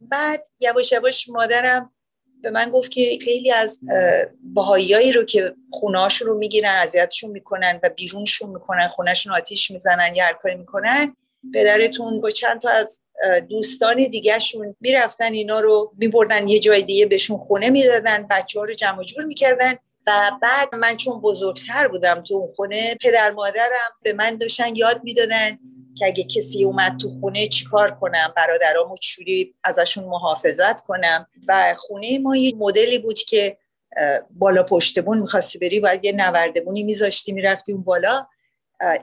بعد 0.00 0.46
یواش 0.60 0.92
یواش 0.92 1.28
مادرم 1.28 1.92
به 2.42 2.50
من 2.50 2.70
گفت 2.70 2.90
که 2.90 3.18
خیلی 3.24 3.52
از 3.52 3.80
بهاییایی 4.54 5.12
رو 5.12 5.24
که 5.24 5.54
خونهاشون 5.70 6.28
رو 6.28 6.38
می‌گیرن 6.38 6.74
اذیتشون 6.74 7.30
می‌کنن 7.30 7.80
و 7.82 7.88
بیرونشون 7.88 8.50
می‌کنن 8.50 8.88
خونهشون 8.88 9.32
آتیش 9.32 9.70
می‌زنن 9.70 10.14
یا 10.14 10.24
هر 10.24 10.32
کاری 10.32 10.54
می‌کنن 10.54 11.16
پدرتون 11.54 12.20
با 12.20 12.30
چند 12.30 12.60
تا 12.60 12.70
از 12.70 13.02
دوستان 13.48 13.96
دیگهشون 13.96 14.76
می‌رفتن 14.80 15.32
اینا 15.32 15.60
رو 15.60 15.92
میبردن 15.98 16.48
یه 16.48 16.58
جای 16.58 16.82
دیگه 16.82 17.06
بهشون 17.06 17.38
خونه 17.38 17.70
می‌دادن 17.70 18.26
بچه 18.30 18.60
ها 18.60 18.64
رو 18.64 18.74
جمع 18.74 19.04
جور 19.04 19.24
می‌کردن 19.24 19.74
و 20.06 20.30
بعد 20.42 20.74
من 20.74 20.96
چون 20.96 21.20
بزرگتر 21.20 21.88
بودم 21.88 22.22
تو 22.22 22.34
اون 22.34 22.52
خونه 22.56 22.94
پدر 22.94 23.30
مادرم 23.30 23.90
به 24.02 24.12
من 24.12 24.36
داشتن 24.36 24.76
یاد 24.76 25.00
می‌دادن 25.04 25.58
که 25.98 26.06
اگه 26.06 26.24
کسی 26.24 26.64
اومد 26.64 26.96
تو 27.00 27.10
خونه 27.20 27.48
چیکار 27.48 27.90
کنم 27.90 28.32
برادرامو 28.36 28.96
چوری 28.96 29.54
ازشون 29.64 30.04
محافظت 30.04 30.80
کنم؟ 30.80 31.26
و 31.48 31.74
خونه 31.78 32.18
ما 32.18 32.36
یه 32.36 32.54
مدلی 32.56 32.98
بود 32.98 33.18
که 33.18 33.56
بالا 34.30 34.62
پشتبون 34.62 35.18
می‌خواستی 35.18 35.58
بری 35.58 35.80
باید 35.80 36.04
یه 36.04 36.12
نوردبونی 36.12 36.82
میذاشتی 36.82 37.32
می‌رفتی 37.32 37.72
اون 37.72 37.82
بالا. 37.82 38.26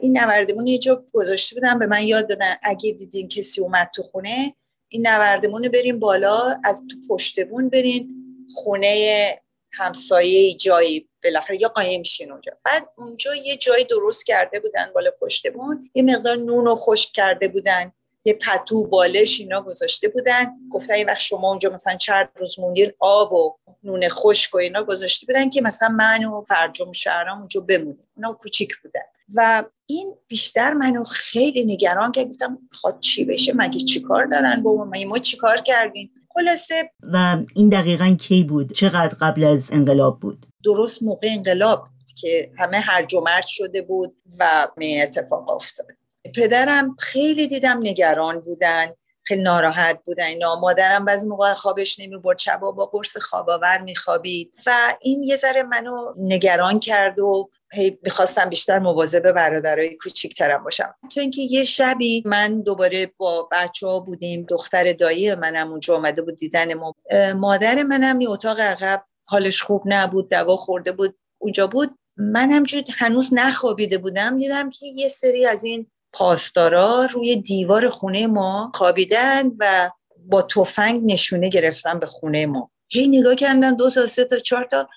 این 0.02 0.18
نوردمون 0.18 0.68
یه 0.68 0.78
جا 0.78 1.06
گذاشته 1.14 1.56
بودن 1.56 1.80
به 1.80 1.86
من 1.86 2.04
یاد 2.04 2.30
دادن 2.30 2.56
اگه 2.64 2.92
دیدین 2.92 3.28
کسی 3.28 3.62
اومد 3.62 3.90
تو 3.96 4.04
خونه 4.04 4.56
این 4.90 5.08
نوردمون 5.08 5.64
رو 5.64 5.72
بریم 5.72 6.00
بالا 6.00 6.60
از 6.64 6.84
تو 6.90 6.96
پشتبون 7.10 7.70
برین 7.70 8.10
خونه 8.56 9.36
همسایه 9.72 10.54
جایی 10.54 11.10
بالاخره 11.24 11.62
یا 11.62 11.68
قایم 11.68 12.04
شین 12.04 12.32
اونجا. 12.32 12.52
بعد 12.64 12.90
اونجا 12.98 13.36
یه 13.36 13.58
جایی 13.58 13.84
درست 13.84 14.26
کرده 14.26 14.60
بودن 14.60 14.92
بالا 14.96 15.12
پشتمون 15.22 15.90
یه 15.94 16.04
مقدار 16.04 16.38
نون 16.38 16.66
رو 16.66 16.76
خشک 16.76 17.12
کرده 17.12 17.48
بودن. 17.48 17.92
یه 18.28 18.34
پتو 18.34 18.88
بالش 18.88 19.40
اینا 19.40 19.62
گذاشته 19.62 20.08
بودن. 20.08 20.46
گفتن 20.72 20.94
این 20.94 21.08
وقت 21.10 21.20
شما 21.20 21.50
اونجا 21.50 21.70
مثلا 21.70 21.98
چند 21.98 22.30
روز 22.36 22.60
موندین 22.60 22.92
آب 23.00 23.34
و 23.34 23.58
نون 23.84 24.10
خشک 24.10 24.56
و 24.56 24.58
اینا 24.58 24.84
گذاشته 24.84 25.26
بودن 25.26 25.50
که 25.50 25.62
مثلا 25.62 25.90
من 25.90 26.26
و 26.26 26.44
فرجام 26.48 26.92
شهرام 26.92 27.40
اونجا 27.40 27.62
بمونیم. 27.62 28.08
اونا 28.16 28.34
کوچیک 28.34 28.78
بودن. 28.84 29.02
و 29.36 29.64
این 29.86 30.16
بیشتر 30.28 30.74
منو 30.74 31.04
خیلی 31.04 31.66
نگران 31.66 32.12
که 32.12 32.26
گفتم 32.26 32.60
خواد 32.72 33.00
چی 33.00 33.26
بشه؟ 33.26 33.54
مگه 33.56 33.80
چیکار 33.80 34.26
دارن 34.26 34.64
بابا؟ 34.64 34.92
ما 35.08 35.18
چیکار 35.18 35.58
کردیم؟ 35.58 36.12
خلاصه 36.36 36.92
و 37.14 37.38
این 37.56 37.70
دقیقا 37.70 38.16
کی 38.20 38.44
بود؟ 38.44 38.74
چقدر 38.74 39.18
قبل 39.22 39.44
از 39.44 39.70
انقلاب 39.72 40.20
بود؟ 40.20 40.46
درست 40.64 41.04
موقع 41.04 41.28
انقلاب 41.32 41.88
که 42.22 42.52
همه 42.58 42.80
هرج 42.80 43.14
و 43.14 43.22
مرج 43.22 43.48
شده 43.48 43.82
بود 43.82 44.16
و 44.40 44.68
می 44.78 45.02
اتفاق 45.02 45.50
افتاد. 45.50 45.88
پدرم 46.28 46.96
خیلی 47.00 47.48
دیدم 47.48 47.80
نگران 47.82 48.40
بودن 48.40 48.88
خیلی 49.24 49.44
ناراحت 49.44 50.00
بودن. 50.06 50.26
اینا 50.26 50.60
مادرم 50.60 51.06
بعضی 51.06 51.28
موقع 51.28 51.54
خوابش 51.54 52.00
نمی 52.00 52.18
برد 52.18 52.38
شبا 52.38 52.72
با 52.72 52.86
قرص 52.86 53.18
خواباور 53.18 53.82
میخوابید. 53.82 54.54
و 54.66 54.72
این 55.02 55.24
یه 55.24 55.38
ذره 55.38 55.64
منو 55.64 56.14
نگران 56.18 56.80
کرد 56.80 57.20
و 57.20 57.50
هی 57.74 58.00
می‌خواستم 58.04 58.50
بیشتر 58.50 58.80
مواظب 58.80 59.32
برادرای 59.32 59.96
کوچیکترم 59.96 60.64
باشم. 60.64 60.96
تو 61.14 61.20
اینکه 61.20 61.42
یه 61.42 61.66
شبی 61.66 62.24
من 62.26 62.62
دوباره 62.62 63.12
با 63.18 63.50
بچه 63.52 63.88
ها 63.88 64.00
بودیم 64.00 64.46
دختر 64.50 64.94
دایی 64.94 65.36
منم 65.36 65.72
اونجا 65.72 65.96
آمده 65.96 66.22
بود 66.22 66.36
دیدن 66.36 66.74
ما. 66.74 66.96
مادر 67.36 67.84
منم 67.84 68.22
یه 68.22 68.30
اتاق 68.30 68.60
عقب 68.60 69.04
حالش 69.26 69.64
خوب 69.64 69.84
نبود 69.86 70.30
دوا 70.30 70.58
خورده 70.58 70.92
بود 70.92 71.18
اونجا 71.38 71.68
بود. 71.68 71.98
من 72.18 72.52
همجور 72.52 72.84
هنوز 72.98 73.30
نخوابیده 73.34 73.98
بودم 73.98 74.40
دیدم 74.40 74.70
که 74.70 74.86
یه 74.86 75.10
سری 75.10 75.46
از 75.46 75.64
این 75.64 75.92
پاسدارا 76.14 77.08
روی 77.12 77.36
دیوار 77.36 77.90
خونه 77.90 78.28
ما 78.28 78.72
خوابیدن 78.76 79.52
و 79.60 79.92
با 80.26 80.42
تفنگ 80.42 81.02
نشونه 81.04 81.50
گرفتن 81.50 82.00
به 82.00 82.06
خونه 82.06 82.46
ما. 82.46 82.72
هی 82.90 83.08
نگاه 83.08 83.36
کردن 83.36 83.76
دو 83.76 83.90
تا 83.90 84.08
سه 84.08 84.26
تا 84.26 84.40
چهار 84.40 84.64
تا. 84.64 84.90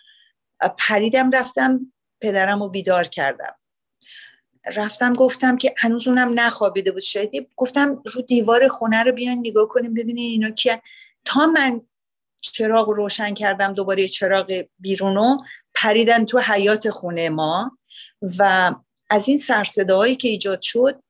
پریدم 0.78 1.30
رفتم 1.30 1.92
پدرم 2.20 2.62
رو 2.62 2.68
بیدار 2.68 3.04
کردم. 3.04 3.54
رفتم 4.76 5.12
گفتم 5.12 5.56
که 5.56 5.74
هنوز 5.78 6.08
اونم 6.08 6.40
نخوابیده 6.40 6.90
بود 6.90 7.02
شاید. 7.02 7.48
گفتم 7.56 8.02
رو 8.04 8.22
دیوار 8.22 8.68
خونه 8.68 9.02
رو 9.02 9.12
بیان 9.12 9.38
نگاه 9.38 9.68
کنیم 9.68 9.94
ببینین 9.94 10.30
اینا 10.30 10.50
کیان. 10.50 10.78
تا 11.24 11.46
من 11.46 11.80
چراغ 12.40 12.88
رو 12.88 12.94
روشن 12.94 13.34
کردم 13.34 13.72
دوباره 13.72 14.08
چراغ 14.08 14.64
بیرونو 14.78 15.38
پریدن 15.74 16.24
تو 16.24 16.38
حیات 16.38 16.90
خونه 16.90 17.28
ما 17.28 17.78
و 18.38 18.72
از 19.10 19.28
این 19.28 19.38
سرصداهایی 19.38 20.16
که 20.16 20.28
ایجاد 20.28 20.62
شد 20.62 21.02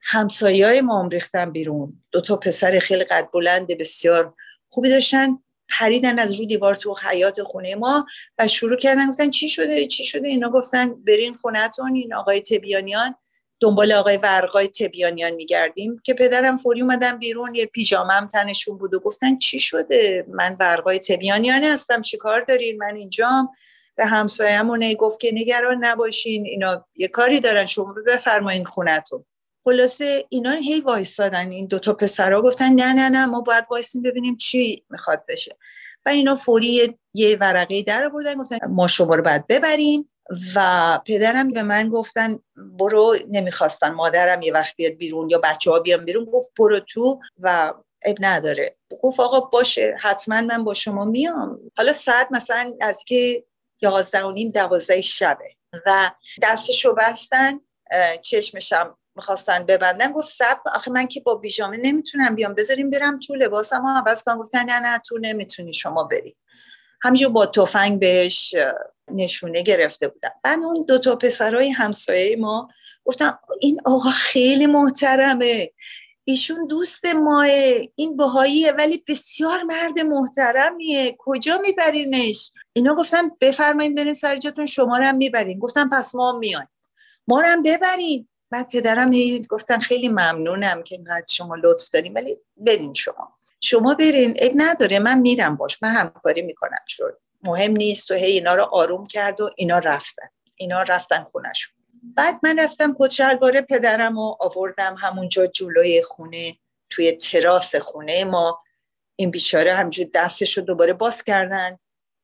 همسایه 0.00 0.66
های 0.66 0.80
ما 0.80 1.08
ریختن 1.12 1.50
بیرون. 1.50 2.02
دو 2.12 2.20
تا 2.20 2.36
پسر 2.36 2.78
خیلی 2.78 3.04
قد 3.04 3.28
بلند 3.32 3.66
بسیار 3.66 4.34
خوبی 4.68 4.90
داشتن 4.90 5.38
پریدن 5.68 6.18
از 6.18 6.32
رو 6.32 6.44
دیوار 6.44 6.74
تو 6.74 6.94
حیات 7.10 7.42
خونه 7.42 7.74
ما 7.74 8.06
و 8.38 8.48
شروع 8.48 8.76
کردن 8.76 9.10
گفتن 9.10 9.30
چی 9.30 9.48
شده؟ 9.48 9.86
چی 9.86 10.04
شده؟ 10.04 10.28
اینا 10.28 10.50
گفتن 10.50 10.94
برین 10.94 11.34
خونتون 11.34 11.94
این 11.94 12.14
آقای 12.14 12.40
تبیانیان. 12.40 13.14
دنبال 13.60 13.92
آقای 13.92 14.16
ورقای 14.16 14.68
تبیانیان 14.68 15.30
میگردیم 15.30 16.00
که 16.04 16.14
پدرم 16.14 16.56
فوری 16.56 16.80
اومدن 16.80 17.18
بیرون 17.18 17.54
یه 17.54 17.66
پیژامم 17.66 18.28
تنشون 18.32 18.78
بود 18.78 18.94
و 18.94 19.00
گفتن 19.00 19.38
چی 19.38 19.60
شده؟ 19.60 20.24
من 20.28 20.56
ورقای 20.60 20.98
تبیانیان 20.98 21.64
هستم 21.64 22.02
چی 22.02 22.16
کار 22.16 22.40
دارین؟ 22.40 22.78
من 22.78 22.96
اینجام. 22.96 23.50
به 23.98 24.06
همسایه‌مون 24.06 24.94
گفت 24.94 25.20
که 25.20 25.30
نگران 25.34 25.84
نباشین 25.84 26.46
اینا 26.46 26.86
یه 26.96 27.08
کاری 27.08 27.40
دارن 27.40 27.66
شما 27.66 27.94
بفرمایین 28.06 28.64
خونتون. 28.64 29.24
خلاصه 29.64 30.24
اینا 30.28 30.50
هی 30.50 30.80
وایستادن 30.80 31.50
این 31.50 31.66
دوتا 31.66 31.92
پسرها 31.92 32.42
گفتن 32.42 32.72
نه 32.72 32.92
نه 32.92 33.08
نه 33.08 33.26
ما 33.26 33.40
باید 33.40 33.64
وایسیم 33.70 34.02
ببینیم 34.02 34.36
چی 34.36 34.84
می‌خواد 34.90 35.24
بشه. 35.28 35.56
و 36.06 36.08
اینا 36.08 36.36
فوری 36.36 36.98
یه 37.14 37.36
ورقه 37.40 37.82
در 37.82 38.04
آوردن 38.04 38.34
گفتن 38.34 38.58
ما 38.68 38.86
شما 38.86 39.14
رو 39.14 39.22
باید 39.22 39.46
ببریم. 39.46 40.10
و 40.54 41.00
پدرم 41.06 41.48
به 41.48 41.62
من 41.62 41.88
گفتن 41.88 42.38
برو 42.56 43.16
نمی‌خواستن 43.28 43.88
مادرم 43.88 44.42
یه 44.42 44.52
وقت 44.52 44.76
بیاد 44.76 44.92
بیرون 44.92 45.30
یا 45.30 45.38
بچه 45.38 45.70
ها 45.70 45.78
بیان 45.78 46.04
بیرون. 46.04 46.24
گفت 46.24 46.52
برو 46.58 46.80
تو 46.80 47.20
و 47.38 47.74
اب 48.04 48.16
نداره. 48.20 48.76
گفت 49.02 49.20
آقا 49.20 49.40
باشه 49.40 49.94
حتما 50.00 50.40
من 50.40 50.64
با 50.64 50.74
شما 50.74 51.04
میام. 51.04 51.58
حالا 51.76 51.92
ساعت 51.92 52.28
مثلا 52.30 52.74
از 52.80 53.04
که 53.04 53.44
یازده 53.80 54.24
و 54.24 54.30
نیم 54.30 54.48
دوازده 54.48 55.00
شبه. 55.00 55.54
و 55.86 56.10
دستشو 56.42 56.94
بستن 56.94 57.60
چشمشم 58.22 58.98
می‌خواستن 59.16 59.64
ببندن. 59.64 60.12
گفت 60.12 60.28
سب 60.28 60.58
آخه 60.74 60.90
من 60.90 61.06
که 61.06 61.20
با 61.20 61.34
بیژامه 61.34 61.76
نمی‌تونم 61.76 62.34
بیام. 62.34 62.54
بذاریم 62.54 62.90
برم 62.90 63.20
تو 63.20 63.34
لباسم 63.34 63.82
ها 63.82 63.98
عوض 63.98 64.22
کنم. 64.22 64.38
گفتن 64.38 64.64
نه 64.64 64.80
نه 64.80 64.98
تو 64.98 65.18
نمی‌تونی. 65.20 65.74
شما 65.74 66.04
بری 66.04 66.36
همینجور 67.02 67.32
با 67.32 67.46
تفنگ 67.46 68.00
بهش 68.00 68.54
نشونه 69.10 69.62
گرفته 69.62 70.08
بودن. 70.08 70.30
بعد 70.42 70.58
اون 70.58 70.84
دو 70.88 70.98
تا 70.98 71.16
پسرای 71.16 71.70
همسایه 71.70 72.36
ما 72.36 72.68
گفتن 73.04 73.38
این 73.60 73.80
آقا 73.84 74.10
خیلی 74.10 74.66
محترمه. 74.66 75.70
ایشون 76.28 76.66
دوست 76.66 77.06
ماه. 77.06 77.46
این 77.94 78.16
بهاییه 78.16 78.72
ولی 78.72 79.04
بسیار 79.08 79.62
مرد 79.62 79.98
محترمیه. 80.00 81.16
کجا 81.18 81.58
میبرینش؟ 81.58 82.52
اینا 82.72 82.94
گفتن 82.94 83.30
بفرمایین 83.40 83.94
برین 83.94 84.12
سر 84.12 84.36
جاتون 84.36 84.66
شما 84.66 84.96
هم 84.96 85.16
می‌برین. 85.16 85.58
گفتن 85.58 85.88
پس 85.88 86.14
ما 86.14 86.38
میایم. 86.38 86.68
ما 87.28 87.40
هم 87.40 87.62
ببرین. 87.62 88.28
بعد 88.50 88.68
پدرم 88.68 89.12
هی 89.12 89.46
گفتن 89.46 89.78
خیلی 89.78 90.08
ممنونم 90.08 90.82
که 90.82 90.94
اینقدر 90.94 91.26
شما 91.28 91.54
لطف 91.54 91.90
داریم 91.90 92.14
ولی 92.14 92.36
برین 92.56 92.94
شما. 92.94 93.32
شما 93.60 93.94
برین. 93.94 94.36
اب 94.38 94.52
نداره 94.54 94.98
من 94.98 95.18
میرم 95.18 95.56
باش. 95.56 95.82
من 95.82 95.90
همکاری 95.90 96.42
می‌کنم. 96.42 96.84
شد 96.86 97.18
مهم 97.42 97.72
نیست. 97.72 98.10
و 98.10 98.14
هی 98.14 98.32
اینا 98.32 98.54
رو 98.54 98.62
آروم 98.62 99.06
کرد 99.06 99.40
و 99.40 99.50
اینا 99.56 99.78
رفتن. 99.78 100.28
اینا 100.56 100.82
رفتن 100.82 101.26
خونشون 101.32 101.77
بعد 102.16 102.40
من 102.42 102.58
رفتم 102.58 102.96
کچلوار 102.98 103.60
پدرم 103.60 104.18
و 104.18 104.36
آوردم 104.40 104.94
همونجا 104.98 105.46
جلوی 105.46 106.02
خونه 106.02 106.56
توی 106.90 107.12
تراس 107.12 107.74
خونه. 107.74 108.24
ما 108.24 108.62
این 109.16 109.30
بیچاره 109.30 109.74
همجور 109.74 110.06
دستش 110.14 110.58
رو 110.58 110.64
دوباره 110.64 110.92
باز 110.92 111.24
کردن 111.24 111.78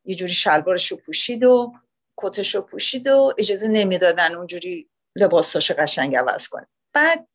یه 0.04 0.14
جوری 0.14 0.32
شلوارش 0.32 0.92
رو 0.92 0.96
پوشید 0.96 1.44
و 1.44 1.72
کتش 2.16 2.54
رو 2.54 2.60
پوشید 2.60 3.08
و 3.08 3.32
اجازه 3.38 3.68
نمی‌دادن 3.68 4.34
اونجوری 4.34 4.88
لباساش 5.16 5.70
قشنگ 5.70 6.16
عوض 6.16 6.48
کنه 6.48 6.66
بعد 6.92 7.28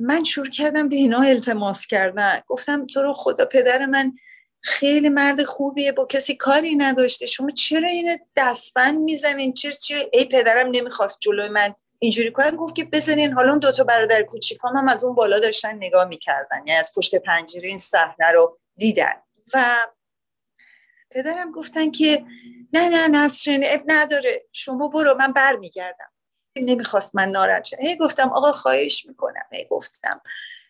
من 0.00 0.24
شروع 0.24 0.50
کردم 0.50 0.88
به 0.88 0.96
اینا 0.96 1.20
التماس 1.20 1.86
کردن. 1.86 2.40
گفتم 2.46 2.86
تو 2.86 3.02
رو 3.02 3.14
خدا 3.14 3.44
پدر 3.44 3.86
من 3.86 4.12
خیلی 4.60 5.08
مرد 5.08 5.44
خوبیه 5.44 5.92
با 5.92 6.06
کسی 6.06 6.36
کاری 6.36 6.76
نداشته. 6.76 7.26
شما 7.26 7.50
چرا 7.50 7.88
اینو 7.88 8.16
دستبند 8.36 8.98
می‌زنین؟ 8.98 9.52
چرا 9.52 9.72
چرا؟ 9.72 10.00
ای 10.12 10.24
پدرم 10.24 10.70
نمی‌خواست 10.70 11.18
جلوی 11.20 11.48
من 11.48 11.74
اینجوری 12.02 12.32
کنن. 12.32 12.56
گفت 12.56 12.74
که 12.74 12.84
بزنین 12.84 13.32
حالا 13.32 13.50
اون 13.50 13.58
دوتا 13.58 13.84
برادر 13.84 14.22
کوچیکام 14.22 14.76
هم 14.76 14.88
از 14.88 15.04
اون 15.04 15.14
بالا 15.14 15.40
داشتن 15.40 15.74
نگاه 15.74 16.04
می‌کردن. 16.04 16.56
یعنی 16.56 16.72
از 16.80 16.92
پشت 16.96 17.14
پنجره 17.14 17.68
این 17.68 17.78
صحنه 17.78 18.30
رو 18.32 18.58
دیدن. 18.76 19.22
و 19.54 19.86
پدرم 21.10 21.52
گفتن 21.52 21.90
که 21.90 22.24
نه 22.72 22.88
نه 22.88 23.08
نسرین 23.08 23.64
اب 23.66 23.80
نداره. 23.86 24.42
شما 24.52 24.88
برو 24.88 25.14
من 25.14 25.32
برمیگردم. 25.32 26.12
نمی‌خواست 26.56 27.14
من 27.16 27.28
ناراحت 27.28 27.64
شم 27.64 27.76
هی 27.80 27.96
گفتم 27.96 28.28
آقا 28.28 28.52
خواهش 28.52 29.06
می‌کنم. 29.06 29.46
هی 29.52 29.66
گفتم. 29.70 30.20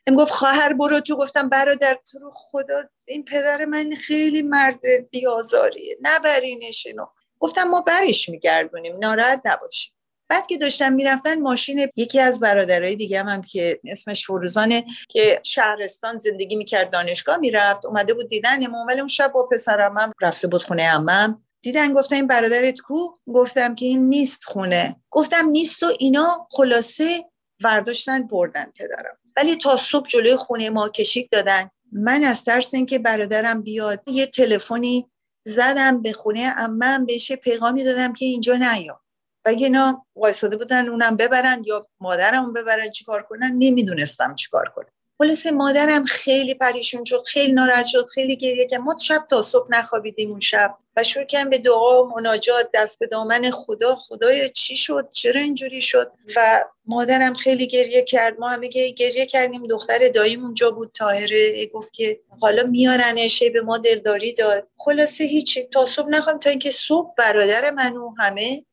ام 0.07 0.17
گفت 0.17 0.33
خواهر 0.33 0.73
برو 0.73 1.01
تو. 1.01 1.17
گفتم 1.17 1.49
برادر 1.49 1.99
تو 2.11 2.19
رو 2.19 2.33
خدا. 2.35 2.83
این 3.05 3.25
پدر 3.25 3.65
من 3.65 3.95
خیلی 3.95 4.43
مرد 4.43 4.81
بیازاریه 5.11 5.97
نبرینش 6.03 6.87
اینو 6.87 7.07
گفتم 7.39 7.65
ما 7.65 7.81
برش 7.81 8.29
میگردونیم. 8.29 8.97
ناراحت 8.97 9.43
نباشیم. 9.45 9.95
بعد 10.33 10.47
که 10.47 10.59
داشتم 10.59 10.93
می‌رفتن 10.93 11.41
ماشین 11.41 11.89
یکی 11.97 12.21
از 12.21 12.41
برادرای 12.41 12.97
دیگه 12.97 13.23
هم, 13.23 13.43
که 13.43 13.81
اسمش 13.85 14.27
فروزانه 14.27 14.85
که 15.09 15.41
شهرستان 15.43 16.19
زندگی 16.19 16.57
می‌کرد 16.57 16.91
دانشگاه 16.91 17.37
می‌رفت 17.37 17.87
اومده 17.87 18.15
بود 18.15 18.29
دیدن 18.29 18.65
امام 18.65 18.87
ولی 18.87 18.99
اون 18.99 19.09
شب 19.09 19.33
با 19.33 19.43
پسرم 19.43 19.99
هم 19.99 20.13
رفته 20.23 20.49
بود 20.49 20.63
خونه 20.63 20.83
امم 20.83 21.45
دیدن 21.63 21.93
گفتم 21.93 22.15
این 22.17 22.27
برادرت 22.27 22.81
کو؟ 22.81 23.09
گفتم 23.35 23.75
که 23.75 23.87
این 23.87 24.09
نیست 24.09 24.45
خونه. 24.45 24.97
گفتم 25.11 25.49
نیست 25.49 25.83
و 25.83 25.87
اینا 25.99 26.49
خلاصه 26.51 27.25
ورداشتن 27.65 28.27
بردن 28.27 28.73
پدرم. 28.79 29.17
ولی 29.37 29.57
تا 29.57 29.77
صبح 29.77 30.09
جلوی 30.09 30.37
خونه 30.37 30.71
ما 30.71 30.89
کشیک 30.89 31.29
دادن. 31.33 31.71
من 31.93 32.25
از 32.25 32.45
ترس 32.45 32.75
اینکه 32.75 32.99
برادرم 32.99 33.63
بیاد 33.63 34.09
یه 34.09 34.27
تلفنی 34.27 35.11
زدم 35.45 36.03
به 36.03 36.13
خونه 36.13 36.55
امم 36.57 37.07
بهش 37.07 37.33
پیغامی 37.33 37.85
دادم 37.85 38.13
که 38.13 38.25
اینجا 38.25 38.57
نیا. 38.57 39.02
و 39.45 39.49
اینا 39.49 40.07
وایساده 40.17 40.57
بودن 40.57 40.89
اونم 40.89 41.17
ببرن 41.17 41.63
یا 41.67 41.87
مادرم 42.01 42.53
ببرن 42.53 42.91
چیکار 42.91 43.23
کنن 43.23 43.53
نمی‌دونستم 43.59 44.35
چیکار 44.35 44.73
کنم. 44.77 44.89
خلاصه 45.19 45.51
مادرم 45.51 46.05
خیلی 46.05 46.55
پریشون 46.55 47.05
شد 47.05 47.23
خیلی 47.27 47.53
ناراحت 47.53 47.87
شد 47.87 48.07
خیلی 48.07 48.37
گریه 48.37 48.67
کرد. 48.67 48.81
ما 48.81 48.97
شب 49.03 49.27
تا 49.31 49.43
صبح 49.43 49.67
نخوابیدیم 49.71 50.31
اون 50.31 50.41
شب 50.41 50.75
و 50.97 51.05
شروع 51.05 51.25
کردم 51.25 51.51
به 51.51 51.59
دعا 51.59 52.05
و 52.05 52.09
مناجات 52.09 52.71
دست 52.75 52.99
به 52.99 53.07
دامن 53.07 53.51
خدا 53.51 53.97
خدای 53.97 54.51
چی 54.51 54.77
شد 54.77 55.09
چرا 55.13 55.41
اینجوری 55.41 55.81
شد؟ 55.81 56.13
و 56.37 56.65
مادرم 56.87 57.35
خیلی 57.35 57.67
گریه 57.67 58.03
کرد. 58.03 58.39
ما 58.39 58.49
همه 58.49 58.69
گریه 58.69 59.27
کردیم. 59.27 59.67
دختر 59.67 60.09
داییم 60.09 60.45
اونجا 60.45 60.71
بود 60.71 60.91
تاهره 60.95 61.67
گفت 61.67 61.93
که 61.93 62.21
حالا 62.41 62.63
میارنش 62.63 63.43
به 63.43 63.63
ما 63.63 63.79
دلداری 63.79 64.33
داد. 64.33 64.69
خلاصه 64.79 65.25
هیچی. 65.25 65.65
تا 65.65 65.87
صبح 65.87 66.09
نخوام 66.09 66.39
تا 66.39 66.51
اینکه 66.51 66.71
صبح 66.71 67.15
برادر 67.19 67.71
من 67.71 67.97
و 67.97 68.15
همه 68.19 68.65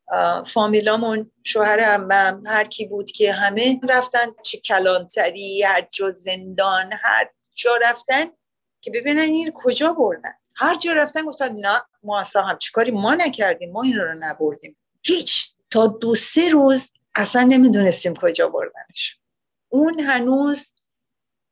فامیلامون 0.47 1.31
شوهر 1.43 1.79
امم 1.81 2.41
هر 2.45 2.63
کی 2.63 2.85
بود 2.85 3.11
که 3.11 3.33
همه 3.33 3.79
رفتن 3.89 4.25
چه 4.43 4.57
کلانتری 4.57 5.63
هر 5.63 5.87
جا 5.91 6.11
زندان 6.11 6.89
هر 6.93 7.29
جا 7.55 7.71
رفتن 7.81 8.25
که 8.81 8.91
ببینن 8.91 9.19
این 9.19 9.51
کجا 9.55 9.93
بردن. 9.93 10.33
هر 10.55 10.75
جا 10.77 10.93
رفتن 10.93 11.21
گفتن 11.21 11.51
نه 11.55 11.81
ما 12.03 12.19
اصلا 12.19 12.41
هم 12.41 12.57
چیکاری 12.57 12.91
ما 12.91 13.15
نکردیم 13.15 13.71
ما 13.71 13.81
این 13.81 13.95
رو 13.95 14.13
نبردیم. 14.19 14.77
هیچ 15.03 15.53
تا 15.71 15.87
دو 15.87 16.15
سه 16.15 16.49
روز 16.49 16.91
اصلا 17.15 17.43
نمی‌دونستیم 17.43 18.13
کجا 18.21 18.47
بردنش. 18.47 19.19
اون 19.69 19.99
هنوز 19.99 20.71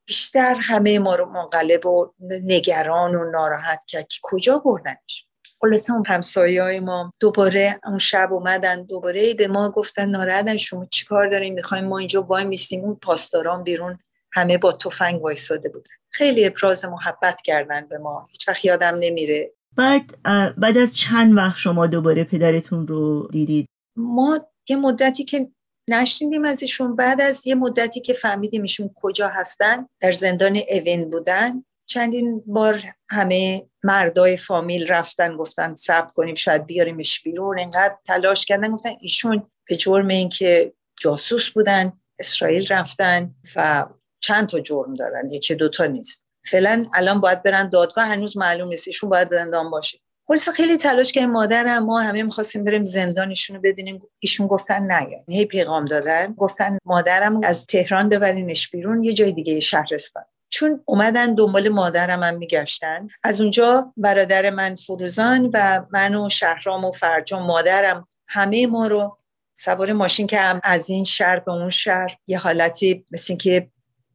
بیشتر 0.06 0.56
همه 0.56 1.00
ما 1.00 1.16
رو 1.16 1.26
منقلب 1.26 1.86
و 1.86 2.14
نگران 2.44 3.16
و 3.16 3.32
ناراحت 3.32 3.84
کرد 3.88 4.08
که 4.08 4.20
کجا 4.24 4.58
بردنش. 4.58 5.27
خلاصه 5.62 5.94
اون 5.94 6.04
همسایه 6.08 6.64
های 6.64 6.80
ما 6.80 7.12
دوباره 7.20 7.80
اون 7.86 7.98
شب 7.98 8.30
اومدن 8.32 8.84
دوباره 8.84 9.34
به 9.34 9.48
ما 9.48 9.70
گفتن 9.70 10.10
ناراحتن 10.10 10.58
شما 10.58 10.86
چیکار 10.86 11.30
دارین؟ 11.30 11.54
می‌خوایم 11.54 11.86
ما 11.86 11.98
اینجا 11.98 12.22
وای 12.22 12.46
میسیم. 12.46 12.82
اون 12.82 12.96
پاسداران 12.96 13.64
بیرون 13.64 13.98
همه 14.32 14.58
با 14.58 14.72
تفنگ 14.72 15.24
وایساده 15.24 15.70
بودن. 15.70 15.92
خیلی 16.10 16.46
ابراز 16.46 16.86
محبت 16.86 17.42
کردن 17.42 17.88
به 17.88 17.98
ما. 17.98 18.28
هیچ 18.32 18.48
وقت 18.48 18.66
یادم 18.66 18.98
نمیره. 19.00 19.52
بعد 19.76 20.22
بعد 20.58 20.78
از 20.78 20.98
چند 20.98 21.38
وقت 21.38 21.58
شما 21.58 21.88
دوباره 21.88 22.24
پدرتون 22.24 22.88
رو 22.88 23.28
دیدید؟ 23.32 23.68
ما 23.96 24.40
یه 24.70 24.76
مدتی 24.76 25.24
که 25.24 25.48
نشنیدیم 25.90 26.46
از 26.46 26.62
ایشون 26.62 26.96
بعد 26.96 27.22
از 27.22 27.48
یه 27.48 27.56
مدتی 27.56 28.00
که 28.00 28.14
فهمیدیم 28.14 28.62
ایشون 28.62 28.90
کجا 28.96 29.28
هستن 29.28 29.88
در 30.02 30.12
زندان 30.12 30.60
اوین 30.70 31.10
بودن. 31.10 31.64
چندین 31.90 32.44
بار 32.46 32.82
همه 33.10 33.68
مردای 33.88 34.38
فامیل 34.38 34.88
رفتن 34.88 35.38
گفتن 35.38 35.76
صبر 35.76 36.12
کنیم 36.12 36.36
شاید 36.36 36.66
بیاریمش 36.66 37.24
بیرون. 37.24 37.60
اینقدر 37.60 37.96
تلاش 38.08 38.46
کردن 38.46 38.72
گفتن 38.72 38.90
ایشون 39.00 39.52
به 39.70 39.76
جرم 39.76 40.08
اینکه 40.08 40.74
جاسوس 41.00 41.50
بودن 41.50 41.94
اسرائیل 42.20 42.68
رفتن 42.70 43.36
و 43.56 43.86
چند 44.20 44.48
تا 44.48 44.60
جرم 44.60 44.94
دارن 44.94 45.30
یکی 45.30 45.56
دوتا 45.56 45.86
نیست. 45.86 46.28
فعلا 46.46 46.86
الان 46.94 47.22
باید 47.22 47.44
برن 47.44 47.70
دادگاه 47.70 48.06
هنوز 48.06 48.38
معلوم 48.38 48.68
نیست 48.68 48.88
ایشون 48.88 49.10
باید 49.10 49.30
زندان 49.30 49.70
باشه. 49.70 50.00
پلیس 50.28 50.50
خیلی 50.50 50.78
تلاش 50.78 51.12
که 51.12 51.26
مادرم 51.26 51.86
ما 51.86 52.02
همه 52.02 52.24
می‌خواستیم 52.24 52.64
بریم 52.64 52.84
زندانشون 52.84 53.56
رو 53.56 53.62
ببینیم. 53.62 54.02
ایشون 54.20 54.48
گفتن 54.48 54.84
نه 54.84 55.08
هی 55.30 55.46
پیغام 55.46 55.86
دادن. 55.86 56.34
گفتن 56.34 56.78
مادرم 56.86 57.44
از 57.44 57.66
تهران 57.66 58.10
ببرینش 58.10 58.70
بیرون 58.70 59.04
یه 59.04 59.14
جای 59.14 59.32
دیگه 59.32 59.60
شهرستان. 59.60 60.26
چون 60.50 60.84
اومدن 60.86 61.36
دنبال 61.36 61.70
مادرم 61.70 62.24
هم 62.24 62.38
میگشتن. 62.38 63.08
از 63.24 63.42
اونجا 63.42 63.94
برادر 63.98 64.50
من 64.50 64.76
فروزان 64.76 65.50
و 65.54 65.86
من 65.94 66.16
و 66.16 66.30
شهرام 66.30 66.86
و 66.86 66.92
فرجام 66.92 67.46
مادرم 67.46 68.08
همه 68.28 68.68
ما 68.68 68.88
رو 68.88 69.18
سوار 69.54 69.94
ماشین 69.94 70.28
که 70.28 70.40
هم 70.40 70.60
از 70.64 70.90
این 70.90 71.04
شهر 71.04 71.40
به 71.40 71.52
اون 71.52 71.70
شهر 71.70 72.18
یه 72.28 72.38
حالتی 72.38 73.06
مثل 73.12 73.36
که 73.36 73.70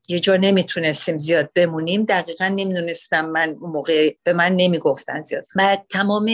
یه 0.08 0.20
جا 0.20 0.36
نمی‌تونستیم 0.36 1.18
زیاد 1.18 1.50
بمونیم. 1.54 2.04
دقیقا 2.04 2.48
نمی‌دونستم 2.48 3.26
من 3.26 3.56
اون 3.60 3.70
موقع 3.70 4.10
به 4.24 4.32
من 4.32 4.52
نمی‌گفتن 4.52 5.22
زیاد. 5.22 5.46
بعد 5.56 5.86
تمام 5.90 6.30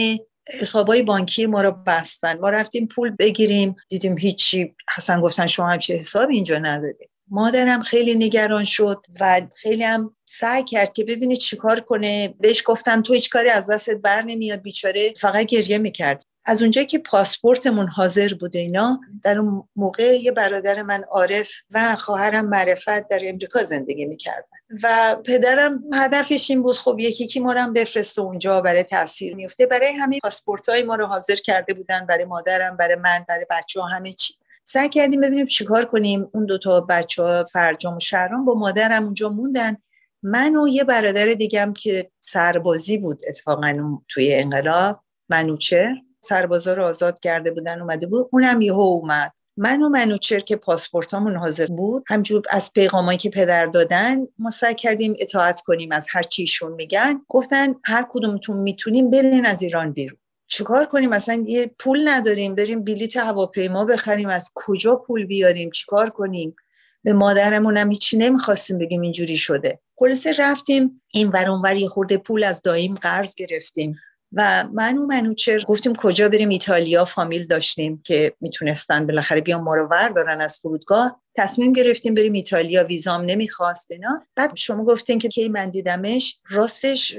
حسابای 0.59 1.03
بانکی 1.03 1.45
ما 1.45 1.61
رو 1.61 1.71
بستن. 1.71 2.39
ما 2.39 2.49
رفتیم 2.49 2.87
پول 2.87 3.15
بگیریم. 3.19 3.75
دیدیم 3.89 4.17
هیچی. 4.17 4.75
حسن 4.95 5.21
گفتن 5.21 5.45
شما 5.45 5.69
همچه 5.69 5.93
حساب 5.93 6.29
اینجا 6.29 6.57
نداریم 6.57 7.08
مادرم 7.31 7.79
خیلی 7.79 8.15
نگران 8.15 8.65
شد 8.65 9.05
و 9.19 9.41
خیلی 9.55 9.83
هم 9.83 10.15
سعی 10.25 10.63
کرد 10.63 10.93
که 10.93 11.03
ببینه 11.03 11.35
چیکار 11.35 11.79
کنه. 11.79 12.35
بهش 12.39 12.63
گفتن 12.65 13.01
تو 13.01 13.13
هیچ 13.13 13.29
کاری 13.29 13.49
از 13.49 13.69
دستت 13.69 13.97
بر 13.97 14.21
نمیاد 14.21 14.61
بیچاره 14.61 15.13
فقط 15.17 15.45
گریه 15.45 15.77
می‌کرد. 15.77 16.23
از 16.45 16.61
اونجایی 16.61 16.87
که 16.87 16.99
پاسپورتمون 16.99 17.87
حاضر 17.87 18.33
بود 18.39 18.55
اینا 18.55 18.99
در 19.23 19.37
اون 19.37 19.63
موقع 19.75 20.17
یه 20.21 20.31
برادر 20.31 20.81
من 20.81 21.03
عارف 21.03 21.51
و 21.71 21.95
خواهرم 21.95 22.45
معرفت 22.45 23.07
در 23.07 23.19
امریکا 23.23 23.63
زندگی 23.63 24.05
می‌کردن. 24.05 24.59
و 24.83 25.15
پدرم 25.25 25.83
هدفش 25.93 26.49
این 26.49 26.63
بود 26.63 26.75
خب 26.75 26.95
یکی 26.99 27.27
که 27.27 27.39
ما 27.39 27.53
رو 27.53 27.71
بفرسته 27.71 28.21
اونجا 28.21 28.61
برای 28.61 28.83
تاثیر 28.83 29.35
میفته 29.35 29.65
برای 29.65 29.91
همه 29.91 30.19
پاسپورت 30.23 30.69
های 30.69 30.83
ما 30.83 30.95
رو 30.95 31.05
حاضر 31.05 31.35
کرده 31.35 31.73
بودن 31.73 32.05
برای 32.05 32.25
مادرم 32.25 32.77
برای 32.77 32.95
من 32.95 33.25
برای 33.27 33.45
بچه 33.49 33.81
ها 33.81 33.87
همه 33.87 34.13
چی. 34.13 34.33
سعی 34.71 34.89
کردیم 34.89 35.21
ببینیم 35.21 35.45
چیکار 35.45 35.85
کنیم. 35.85 36.29
اون 36.33 36.45
دوتا 36.45 36.81
بچه 36.81 37.23
ها 37.23 37.43
فرجام 37.43 37.95
و 37.95 37.99
شهرام 37.99 38.45
با 38.45 38.53
مادرم 38.53 39.03
اونجا 39.03 39.29
موندن. 39.29 39.77
من 40.23 40.55
و 40.55 40.67
یه 40.67 40.83
برادر 40.83 41.25
دیگم 41.25 41.73
که 41.73 42.11
سربازی 42.19 42.97
بود 42.97 43.21
اتفاقا 43.27 43.97
توی 44.09 44.33
انقلاب 44.33 45.03
منوچر 45.29 45.95
سربازا 46.21 46.73
رو 46.73 46.85
آزاد 46.85 47.19
کرده 47.19 47.51
بودن 47.51 47.81
اومده 47.81 48.07
بود. 48.07 48.29
اونم 48.31 48.61
یهو 48.61 48.79
اومد. 48.79 49.31
من 49.57 49.81
و 49.81 49.89
منوچر 49.89 50.39
که 50.39 50.55
پاسپورتامون 50.55 51.35
حاضر 51.35 51.65
بود 51.65 52.03
همجور 52.07 52.41
از 52.49 52.73
پیغامایی 52.73 53.17
که 53.17 53.29
پدر 53.29 53.65
دادن 53.65 54.17
ما 54.39 54.49
سعی 54.49 54.75
کردیم 54.75 55.13
اطاعت 55.19 55.61
کنیم 55.61 55.91
از 55.91 56.07
هر 56.11 56.23
چیشون 56.23 56.71
میگن. 56.71 57.21
گفتن 57.27 57.75
هر 57.85 58.05
کدومتون 58.09 58.57
می‌تونیم 58.57 59.09
برین 59.09 59.45
از 59.45 59.61
ایران 59.61 59.91
بیرون. 59.91 60.18
چیکار 60.49 60.85
کنیم؟ 60.85 61.09
مثلا 61.09 61.43
یه 61.47 61.71
پول 61.79 62.07
نداریم 62.07 62.55
بریم 62.55 62.83
بلیت 62.83 63.17
هواپیما 63.17 63.85
بخریم 63.85 64.29
از 64.29 64.51
کجا 64.55 64.95
پول 64.95 65.25
بیاریم؟ 65.25 65.71
چیکار 65.71 66.09
کنیم؟ 66.09 66.55
به 67.03 67.13
مادرمون 67.13 67.77
هم 67.77 67.91
هیچی 67.91 68.17
نمی‌خواستیم 68.17 68.77
بگیم 68.77 69.01
اینجوری 69.01 69.37
شده. 69.37 69.79
خلاصه 69.95 70.33
رفتیم 70.39 71.01
این 71.13 71.27
ور 71.29 71.75
یه 71.75 71.87
خورده 71.87 72.17
پول 72.17 72.43
از 72.43 72.61
داییم 72.61 72.95
قرض 72.95 73.35
گرفتیم. 73.35 73.95
و 74.33 74.63
من 74.73 74.97
و 74.97 75.05
منوچر 75.05 75.63
گفتیم 75.67 75.95
کجا 75.95 76.29
بریم؟ 76.29 76.49
ایتالیا 76.49 77.05
فامیل 77.05 77.47
داشتیم 77.47 78.01
که 78.05 78.33
می‌تونستن 78.41 79.07
بالاخره 79.07 79.41
بیان 79.41 79.61
ما 79.61 79.75
رو 79.75 79.87
دارن 80.15 80.41
از 80.41 80.57
فرودگاه. 80.57 81.21
تصمیم 81.39 81.73
گرفتیم 81.73 82.13
بریم 82.13 82.33
ایتالیا 82.33 82.83
ویزام 82.83 83.21
نمی‌خواست 83.21 83.91
اینا. 83.91 84.25
بعد 84.35 84.51
شما 84.55 84.85
گفتین 84.85 85.19
که 85.19 85.27
کی 85.27 85.49
من 85.49 85.69
دیدمش 85.69 86.39
راستش 86.49 87.15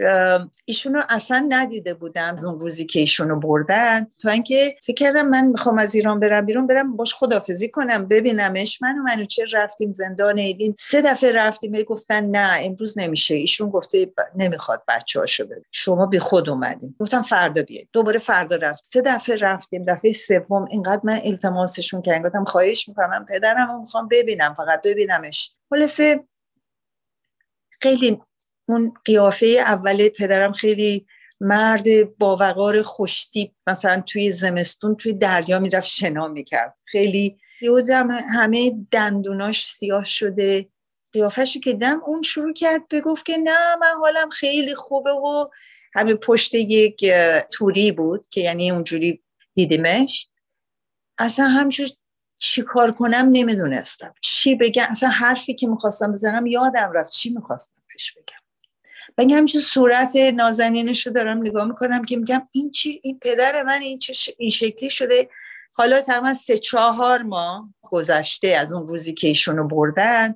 ایشون 0.64 0.94
رو 0.94 1.02
اصلا 1.08 1.46
ندیده 1.48 1.94
بودم 1.94 2.34
از 2.38 2.44
اون 2.44 2.60
روزی 2.60 2.86
که 2.86 3.00
ایشون 3.00 3.28
رو 3.28 3.40
بردن. 3.40 4.06
تا 4.22 4.30
اینکه 4.30 4.74
فکر 4.82 4.94
کردم 5.04 5.28
من 5.28 5.46
می‌خوام 5.46 5.78
از 5.78 5.94
ایران 5.94 6.20
برم 6.20 6.46
بیرون 6.46 6.66
برم 6.66 6.96
باش 6.96 7.14
خدافزی 7.14 7.68
کنم 7.68 8.08
ببینمش. 8.08 8.82
من 8.82 8.98
و 8.98 9.02
منوچه 9.02 9.44
رفتیم 9.52 9.92
زندان 9.92 10.38
ایوین. 10.38 10.74
سه 10.78 11.02
دفعه 11.02 11.32
رفتیم 11.32 11.82
گفتن 11.82 12.24
نه 12.26 12.58
امروز 12.64 12.98
نمیشه. 12.98 13.34
ایشون 13.34 13.70
گفته 13.70 14.12
نمی‌خواد 14.36 14.82
بچه 14.88 15.20
هاشو 15.20 15.44
ببین 15.44 15.64
شما 15.72 16.06
بی 16.06 16.18
خود 16.18 16.48
اومدین. 16.48 16.94
گفتم 17.00 17.22
فردا 17.22 17.62
بیاید 17.62 17.88
دوباره 17.92 18.18
فردا 18.18 18.56
رفت 18.56 18.84
سه 18.92 19.02
دفعه 19.02 19.36
رفتیم. 19.36 19.84
دفعه 19.84 20.12
سوم 20.12 20.64
اینقدر 20.70 21.00
من 21.04 21.20
التماسشون 21.24 22.02
کردم. 22.02 22.28
گفتم 22.28 22.44
خواهش 22.44 22.88
می‌کنم 22.88 23.26
پدرم 23.28 23.80
می‌خوام 23.80 24.08
ببینم 24.10 24.54
فقط 24.54 24.82
ببینمش. 24.84 25.52
خلاصه 25.70 26.24
خیلی 27.82 28.20
اون 28.68 28.92
قیافه 29.04 29.46
اول 29.46 30.08
پدرم 30.08 30.52
خیلی 30.52 31.06
مرد 31.40 32.16
با 32.18 32.36
وقار 32.36 32.82
خوشتیب 32.82 33.52
مثلا 33.66 34.02
توی 34.06 34.32
زمستون 34.32 34.96
توی 34.96 35.12
دریا 35.12 35.58
می‌رفت 35.58 35.88
شنا 35.88 36.28
می‌کرد. 36.28 36.78
خیلی 36.84 37.38
زیاد 37.60 37.90
همه 38.34 38.86
دندوناش 38.90 39.66
سیاه 39.66 40.04
شده. 40.04 40.68
قیافش 41.12 41.56
که 41.64 41.72
دم 41.72 42.02
اون 42.06 42.22
شروع 42.22 42.52
کرد 42.52 42.88
بگفت 42.88 43.26
که 43.26 43.36
نه 43.36 43.76
من 43.76 43.94
حالم 44.00 44.30
خیلی 44.30 44.74
خوبه 44.74 45.10
و 45.10 45.48
همه 45.94 46.14
پشت 46.14 46.54
یک 46.54 47.12
توری 47.52 47.92
بود 47.92 48.26
که 48.28 48.40
یعنی 48.40 48.70
اونجوری 48.70 49.22
دیدیمش. 49.54 50.28
اصلا 51.18 51.46
همجور 51.46 51.88
چی 52.42 52.62
کار 52.62 52.92
کنم 52.92 53.28
نمی‌دونستم. 53.32 54.14
چی 54.20 54.54
بگم؟ 54.54 54.86
اصلا 54.90 55.08
حرفی 55.08 55.54
که 55.54 55.66
می‌خواستم 55.66 56.12
بزنم 56.12 56.46
یادم 56.46 56.92
رفت 56.94 57.12
چی 57.12 57.30
می‌خواستم 57.30 57.82
بهش 57.88 58.12
بگم. 58.12 58.40
بگم 59.18 59.36
همچون 59.36 59.60
صورت 59.60 60.16
نازنینش 60.16 61.06
رو 61.06 61.12
دارم 61.12 61.38
نگاه 61.38 61.64
می‌کنم 61.64 62.04
که 62.04 62.16
میگم 62.16 62.48
این 62.52 62.70
چی؟ 62.70 63.00
این 63.02 63.18
پدر 63.18 63.62
من 63.62 63.80
این, 63.80 63.98
چه 63.98 64.34
این 64.38 64.50
شکلی 64.50 64.90
شده. 64.90 65.28
حالا 65.72 66.00
تقریبا 66.00 66.34
سه 66.34 66.58
چهار 66.58 67.22
ماه 67.22 67.68
گذشته 67.82 68.48
از 68.48 68.72
اون 68.72 68.88
روزی 68.88 69.14
که 69.14 69.28
ایشونو 69.28 69.68
بردن 69.68 70.34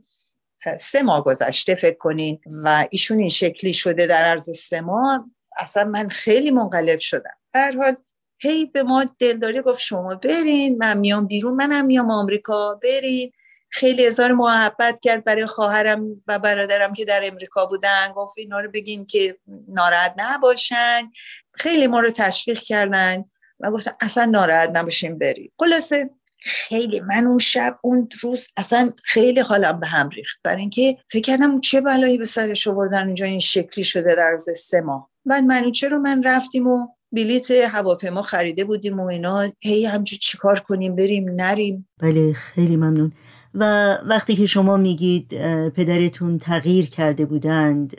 سه 0.81 1.03
ماه 1.03 1.25
گذشته 1.25 1.75
فکر 1.75 1.97
کنین 1.97 2.41
و 2.47 2.87
ایشون 2.91 3.19
این 3.19 3.29
شکلی 3.29 3.73
شده 3.73 4.07
در 4.07 4.25
عرض 4.25 4.59
سه 4.59 4.81
ماه 4.81 5.31
اصلا 5.57 5.85
من 5.85 6.09
خیلی 6.09 6.51
منقلب 6.51 6.99
شدم. 6.99 7.37
در 7.53 7.73
حال 7.73 7.97
هی 8.45 8.67
به 8.67 8.83
ما 8.83 9.05
دلداری 9.19 9.61
گفت 9.61 9.81
شما 9.81 10.15
برین 10.15 10.79
من 10.79 10.99
میام 10.99 11.27
بیرون 11.27 11.55
منم 11.55 11.87
میام 11.87 12.11
آمریکا 12.11 12.81
برین. 12.83 13.33
خیلی 13.69 14.07
هزار 14.07 14.33
محبت 14.33 15.01
کرد 15.01 15.25
برای 15.25 15.47
خواهرم 15.47 16.23
و 16.27 16.39
برادرم 16.39 16.93
که 16.93 17.05
در 17.05 17.21
امریکا 17.27 17.67
بودن. 17.67 18.09
گفت 18.17 18.39
اینا 18.39 18.61
رو 18.61 18.71
بگین 18.71 19.07
که 19.07 19.39
ناراحت 19.69 20.15
نباشن. 20.17 21.11
خیلی 21.53 21.87
ما 21.87 22.01
رو 22.01 22.11
تشویق 22.11 22.59
کردن 22.59 23.25
و 23.61 23.71
گفتن 23.71 23.91
اصلا 24.01 24.25
ناراحت 24.25 24.71
نباشین 24.75 25.19
بریم 25.19 25.53
خلاصه 25.59 26.11
خیلی 26.39 27.01
من 27.01 27.27
اون 27.27 27.39
شب 27.39 27.79
اون 27.83 28.09
روز 28.21 28.49
اصلا 28.57 28.91
خیلی 29.05 29.41
حالم 29.41 29.81
به 29.81 29.87
هم 29.87 30.09
ریخت. 30.09 30.39
برای 30.43 30.61
اینکه 30.61 30.97
فکر 31.09 31.23
کردم 31.23 31.61
چه 31.61 31.81
بلایی 31.81 32.19
به 32.19 32.27
سرش 32.27 32.67
آوردن 32.67 33.07
اونجا 33.07 33.27
این 33.27 33.41
شکلی 33.41 33.85
شده 33.85 34.15
در 34.15 34.39
سه 34.39 34.81
ماه. 34.81 35.11
بعد 35.25 35.45
منو 35.45 35.71
چرا 35.71 35.99
من 35.99 36.23
رفتیم 36.23 36.67
و 36.67 36.89
بلیت 37.15 37.51
هواپیما 37.51 38.23
خریده 38.23 38.65
بودیم 38.65 39.01
و 39.01 39.07
اینا. 39.07 39.53
هی 39.61 39.87
همجور 39.87 40.19
چیکار 40.19 40.61
کنیم 40.61 40.97
بریم 40.97 41.31
نریم. 41.31 41.89
بله 41.99 42.33
خیلی 42.33 42.77
ممنون. 42.77 43.13
و 43.55 43.95
وقتی 43.95 44.37
که 44.37 44.47
شما 44.47 44.77
میگید 44.77 45.29
پدرتون 45.69 46.39
تغییر 46.39 46.87
کرده 46.87 47.27
بودند 47.27 47.97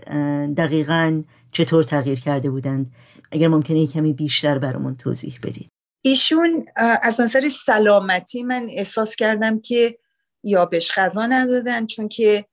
دقیقا 0.55 1.24
چطور 1.51 1.84
تغییر 1.84 2.20
کرده 2.20 2.49
بودند؟ 2.49 2.91
اگر 3.32 3.47
ممکنه 3.47 3.88
کمی 3.88 4.13
بیشتر 4.13 4.59
برامون 4.59 4.95
توضیح 4.95 5.39
بدید. 5.43 5.70
ایشون 6.01 6.66
از 7.01 7.22
نظر 7.22 7.47
سلامتی 7.47 8.43
من 8.43 8.68
احساس 8.72 9.16
کردم 9.16 9.59
که 9.59 9.99
یا 10.43 10.66
بهش 10.66 10.91
غذا 10.91 11.26
ندادن 11.26 11.86
چون 11.86 12.07
که 12.07 12.45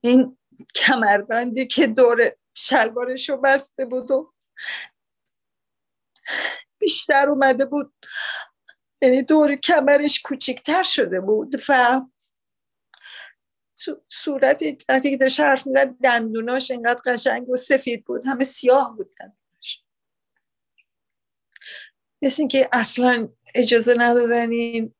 این 0.00 0.36
کمربندی 0.74 1.66
که 1.66 1.86
دور 1.86 2.32
شلوارشو 2.54 3.36
بسته 3.36 3.84
بود 3.84 4.10
و 4.10 4.32
بیشتر 6.78 7.28
اومده 7.28 7.64
بود. 7.64 7.94
یعنی 9.02 9.22
دور 9.22 9.56
کمرش 9.56 10.22
کوچیکتر 10.22 10.82
شده 10.82 11.20
بود 11.20 11.54
و 11.68 12.00
صورت 14.08 14.62
وقتی 14.88 15.10
که 15.10 15.16
داشت 15.16 15.40
حرف 15.40 15.66
می‌زد 15.66 15.94
دندوناش 16.02 16.70
اینقدر 16.70 17.00
قشنگ 17.06 17.48
و 17.48 17.56
سفید 17.56 18.04
بود. 18.04 18.26
همه 18.26 18.44
سیاه 18.44 18.96
بود 18.96 19.14
دندوناش. 19.14 19.84
مثل 22.22 22.42
اینکه 22.42 22.68
اصلا 22.72 23.28
اجازه 23.54 23.94
ندادن 23.98 24.50
این 24.50 24.94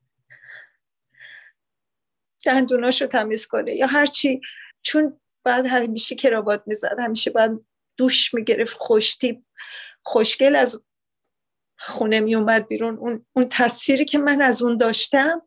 دندوناش 2.45 3.01
رو 3.01 3.07
تمیز 3.07 3.47
کنه 3.47 3.75
یا 3.75 3.87
هرچی. 3.87 4.41
چون 4.81 5.19
بعد 5.45 5.65
همیشه 5.65 6.15
کراوات 6.15 6.63
می‌زد 6.65 6.99
همیشه 6.99 7.31
بعد 7.31 7.61
دوش 7.97 8.33
می‌گرفت 8.33 8.77
خوشتی 8.77 9.45
خوشگل 10.03 10.55
از 10.55 10.81
خونه 11.77 12.19
میومد 12.19 12.67
بیرون. 12.67 12.97
اون, 12.97 13.25
اون 13.33 13.47
تصویری 13.49 14.05
که 14.05 14.17
من 14.17 14.41
از 14.41 14.61
اون 14.61 14.77
داشتم 14.77 15.41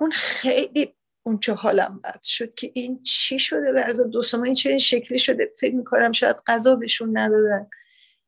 اون 0.00 0.10
خیلی 0.10 0.96
اونجا 1.22 1.54
حالم 1.54 2.00
بد 2.00 2.22
شد 2.22 2.54
که 2.54 2.72
این 2.74 3.02
چی 3.02 3.38
شده 3.38 3.72
در 3.72 3.90
از 3.90 4.00
دو 4.10 4.22
این 4.44 4.54
چه 4.54 4.78
شکلی 4.78 5.18
شده. 5.18 5.52
فکر 5.60 5.74
می‌کنم 5.74 6.12
شاید 6.12 6.36
غذا 6.46 6.76
بهشون 6.76 7.18
ندادن. 7.18 7.66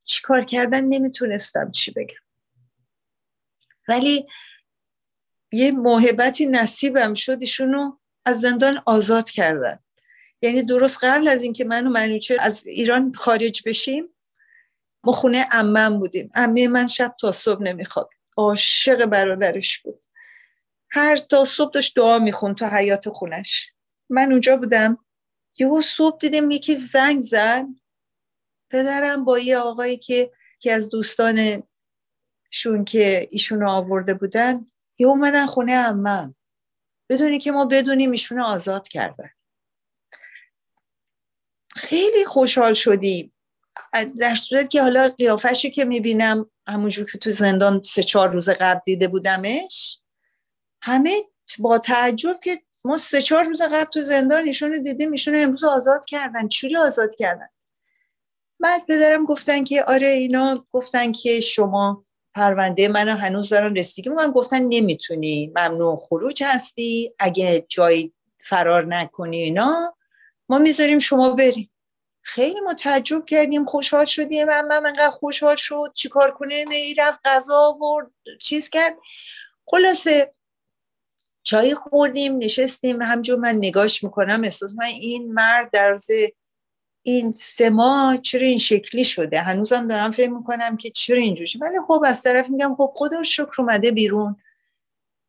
چی 0.04 0.22
کار 0.22 0.44
کردن 0.44 0.84
نمی‌تونستم 0.84 1.70
چی 1.70 1.90
بگم. 1.90 2.16
ولی 3.88 4.26
یه 5.52 5.72
محبتی 5.72 6.46
نصیبم 6.46 7.14
شد 7.14 7.38
ایشونو 7.40 7.98
از 8.24 8.40
زندان 8.40 8.82
آزاد 8.86 9.30
کردن. 9.30 9.78
یعنی 10.46 10.62
درست 10.62 10.98
قبل 11.02 11.28
از 11.28 11.42
اینکه 11.42 11.64
من 11.64 11.86
و 11.86 11.90
منوچه 11.90 12.36
از 12.40 12.66
ایران 12.66 13.12
خارج 13.12 13.62
بشیم 13.66 14.08
ما 15.04 15.12
خونه 15.12 15.46
امم 15.52 15.98
بودیم. 15.98 16.30
امه 16.34 16.68
من 16.68 16.86
شب 16.86 17.14
تا 17.20 17.32
صبح 17.32 17.62
نمی‌خواد. 17.62 18.08
عاشق 18.36 19.06
برادرش 19.06 19.78
بود. 19.78 20.06
هر 20.90 21.16
تا 21.16 21.44
صبح 21.44 21.70
داشت 21.70 21.96
دعا 21.96 22.18
میخون 22.18 22.54
تو 22.54 22.66
حیات 22.66 23.08
خونش. 23.08 23.72
من 24.10 24.32
اونجا 24.32 24.56
بودم. 24.56 24.98
یهو 25.58 25.80
صبح 25.80 26.18
دیدیم 26.18 26.50
یکی 26.50 26.76
زنگ 26.76 27.20
زد. 27.20 27.66
پدرم 28.70 29.24
با 29.24 29.38
یه 29.38 29.58
آقایی 29.58 29.96
که 29.96 30.32
که 30.60 30.72
از 30.72 30.90
دوستان 30.90 31.62
شون 32.50 32.84
که 32.84 33.28
ایشون 33.30 33.68
آورده 33.68 34.14
بودن 34.14 34.66
یه 34.98 35.06
اومدن 35.06 35.46
خونه 35.46 35.72
امم 35.72 36.34
بدونی 37.10 37.38
که 37.38 37.52
ما 37.52 37.64
بدونیم 37.64 38.10
ایشون 38.10 38.40
آزاد 38.40 38.88
کردن 38.88 39.28
خیلی 41.76 42.24
خوشحال 42.24 42.74
شدیم 42.74 43.32
در 44.18 44.34
صورت 44.34 44.70
که 44.70 44.82
حالا 44.82 45.08
قیافشی 45.08 45.70
که 45.70 45.84
می‌بینم 45.84 46.50
همونجور 46.66 47.10
که 47.12 47.18
تو 47.18 47.30
زندان 47.30 47.82
سه 47.82 48.02
چهار 48.02 48.30
روز 48.30 48.48
قبل 48.48 48.80
دیده 48.84 49.08
بودمش 49.08 50.00
همه 50.82 51.10
با 51.58 51.78
تعجب 51.78 52.40
که 52.44 52.58
ما 52.84 52.98
سه 52.98 53.22
چهار 53.22 53.44
روز 53.44 53.62
قبل 53.62 53.90
تو 53.92 54.02
زندان 54.02 54.44
ایشون 54.44 54.70
رو 54.70 54.78
دیدیم 54.78 55.12
ایشون 55.12 55.34
رو 55.34 55.40
امروز 55.40 55.64
آزاد 55.64 56.04
کردن. 56.04 56.48
چوری 56.48 56.76
آزاد 56.76 57.14
کردن؟ 57.14 57.48
بعد 58.60 58.86
پدرم 58.86 59.24
گفتن 59.24 59.64
که 59.64 59.84
آره 59.84 60.08
اینا 60.08 60.54
گفتن 60.72 61.12
که 61.12 61.40
شما 61.40 62.04
پرونده 62.34 62.88
منو 62.88 63.14
هنوز 63.16 63.48
دارن 63.48 63.76
رسیدگی 63.76 64.10
می‌کنن. 64.10 64.30
گفتن 64.30 64.62
نمی‌تونی. 64.62 65.52
ممنوع 65.56 65.96
خروج 65.96 66.42
هستی. 66.42 67.14
اگه 67.18 67.66
جایی 67.68 68.14
فرار 68.44 68.86
نکنی 68.86 69.42
اینا 69.42 69.95
ما 70.48 70.58
می‌ذاریم 70.58 70.98
شما 70.98 71.30
بریم. 71.30 71.70
خیلی 72.22 72.60
ما 72.60 72.74
تعجب 72.74 73.24
کردیم 73.26 73.64
خوشحال 73.64 74.04
شدیم. 74.04 74.46
من 74.46 74.68
من 74.68 74.86
انقدر 74.86 75.10
خوشحال 75.10 75.56
شد. 75.56 75.92
چیکار 75.94 76.30
کنه 76.30 76.64
رفت 76.98 77.18
غذا 77.24 77.56
آورد 77.56 78.10
چیز 78.40 78.70
کرد. 78.70 78.96
خلاصه 79.66 80.34
چای 81.42 81.74
خوردیم 81.74 82.38
نشستیم. 82.38 83.02
همجور 83.02 83.38
من 83.38 83.54
نگاش 83.54 84.04
می‌کنم 84.04 84.44
احساس 84.44 84.72
من 84.72 84.84
این 84.84 85.32
مرد 85.32 85.70
در 85.72 85.98
این 87.02 87.32
سه 87.32 87.70
ماه 87.70 88.18
چرا 88.18 88.46
این 88.46 88.58
شکلی 88.58 89.04
شده؟ 89.04 89.40
هنوزم 89.40 89.88
دارم 89.88 90.10
فکر 90.10 90.30
می‌کنم 90.30 90.76
که 90.76 90.90
چرا 90.90 91.18
اینجوری 91.18 91.58
ولی 91.60 91.76
خب 91.88 92.02
از 92.06 92.22
طرف 92.22 92.50
میگم 92.50 92.74
خب 92.78 92.92
خدا 92.96 93.22
شکر 93.22 93.52
اومده 93.58 93.90
بیرون. 93.90 94.36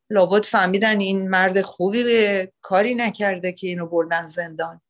لابد 0.09 0.43
فهمیدن 0.45 0.99
این 0.99 1.29
مرد 1.29 1.61
خوبی 1.61 2.03
به 2.03 2.51
کاری 2.61 2.95
نکرده 2.95 3.51
که 3.51 3.67
اینو 3.67 3.85
بردن 3.87 4.27
زندان. 4.27 4.81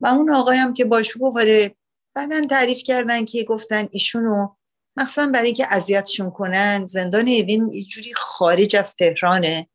و 0.00 0.06
اون 0.06 0.30
آقایم 0.30 0.74
که 0.74 0.84
باش 0.84 1.16
گفت 1.20 1.36
بعدا 2.14 2.46
تعریف 2.50 2.82
کردن 2.82 3.24
که 3.24 3.44
گفتن 3.44 3.88
ایشونو 3.90 4.48
مخصوصا 4.96 5.26
برای 5.26 5.46
اینکه 5.46 5.66
اذیتشون 5.70 6.30
کنن. 6.30 6.86
زندان 6.86 7.28
اوین 7.28 7.70
یه 7.72 7.84
جوری 7.84 8.14
خارج 8.14 8.76
از 8.76 8.96
تهرانه. 8.96 9.68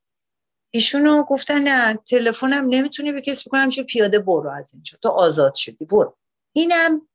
ایشونو 0.74 1.24
گفتن 1.24 1.60
نه 1.60 1.94
تلفنم 1.94 2.66
نمی‌تونی 2.70 3.12
به 3.12 3.22
کسی 3.22 3.50
بکنم 3.50 3.70
چون 3.70 3.84
پیاده 3.84 4.20
برو 4.20 4.50
از 4.50 4.74
اینجا. 4.74 4.98
تو 5.02 5.10
آزاد 5.10 5.56
شدی 5.56 5.86
برو. 5.86 6.18
اینم 6.56 7.08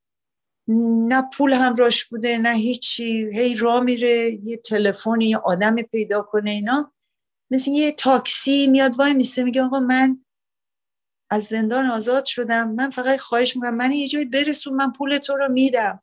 نه 1.08 1.22
پول 1.34 1.52
همراش 1.52 2.04
بوده 2.04 2.38
نه 2.38 2.54
هیچی. 2.54 3.30
هی 3.32 3.56
را 3.56 3.80
میره 3.80 4.38
یه 4.44 4.56
تلفن 4.56 5.20
یه 5.20 5.36
آدم 5.36 5.82
پیدا 5.82 6.22
کنه 6.22 6.50
اینا. 6.50 6.92
مثل 7.50 7.70
یه 7.70 7.92
تاکسی 7.92 8.66
میاد 8.66 8.98
وای 8.98 9.14
میسته 9.14 9.42
میگه 9.42 9.62
آقا 9.62 9.80
من 9.80 10.24
از 11.31 11.45
زندان 11.45 11.87
آزاد 11.87 12.24
شدم. 12.24 12.70
من 12.70 12.91
فقط 12.91 13.20
خواهش 13.20 13.57
می‌کنم 13.57 13.74
من 13.74 13.93
یه 13.93 14.09
جایی 14.09 14.24
برسون 14.24 14.74
من 14.74 14.93
پول 14.93 15.18
تو 15.18 15.37
رو 15.37 15.49
میدم. 15.49 16.03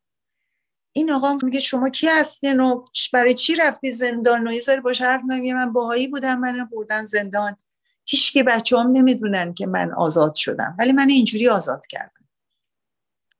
این 0.94 1.12
آقا 1.12 1.38
میگه 1.44 1.60
شما 1.60 1.90
کی 1.90 2.08
هستین 2.08 2.60
و 2.60 2.86
برای 3.14 3.34
چی 3.34 3.56
رفتی 3.56 3.92
زندان 3.92 4.48
و 4.48 4.52
یه 4.52 4.62
ذره 4.62 4.82
باش 4.82 5.02
حرف 5.02 5.22
من 5.24 5.74
باهایی 5.74 6.08
بودم 6.08 6.40
من 6.40 6.70
بردن 6.72 7.06
زندان. 7.06 7.58
هیچ 8.06 8.34
که 8.34 8.44
بچه 8.44 8.78
هم 8.78 8.88
نمی‌دونن 8.88 9.54
که 9.54 9.68
من 9.68 9.94
آزاد 9.94 10.36
شدم 10.36 10.76
ولی 10.80 10.92
من 10.92 11.10
اینجوری 11.10 11.50
آزاد 11.50 11.86
کردم. 11.88 12.28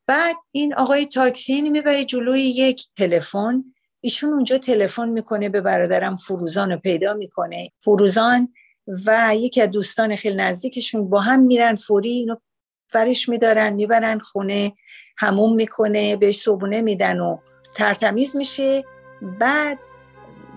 بعد 0.08 0.36
این 0.52 0.74
آقای 0.76 1.06
تاکسی 1.06 1.62
می‌بره 1.62 2.06
جلوی 2.06 2.42
یک 2.42 2.86
تلفن. 2.96 3.64
ایشون 4.02 4.34
اونجا 4.34 4.58
تلفن 4.58 5.10
می‌کنه 5.10 5.50
به 5.50 5.62
برادرم 5.62 6.16
فروزان 6.16 6.72
رو 6.72 6.78
پیدا 6.78 7.14
می‌کنه. 7.14 7.72
فروزان 7.80 8.54
و 9.06 9.32
یکی 9.36 9.62
از 9.62 9.72
دوستان 9.72 10.16
خیلی 10.16 10.36
نزدیکشون 10.36 11.10
با 11.10 11.20
هم 11.20 11.44
میرن 11.44 11.76
فوری 11.76 12.10
اینو 12.10 12.36
فرش 12.90 13.30
میدارن 13.30 13.74
می‌برن 13.74 14.20
خونه 14.20 14.74
هموم 15.18 15.56
می‌کنه 15.56 16.16
بهش 16.16 16.42
صبونه 16.42 16.82
میدن 16.82 17.20
و 17.20 17.38
ترتمیز 17.76 18.36
میشه. 18.36 18.84
بعد 19.40 19.80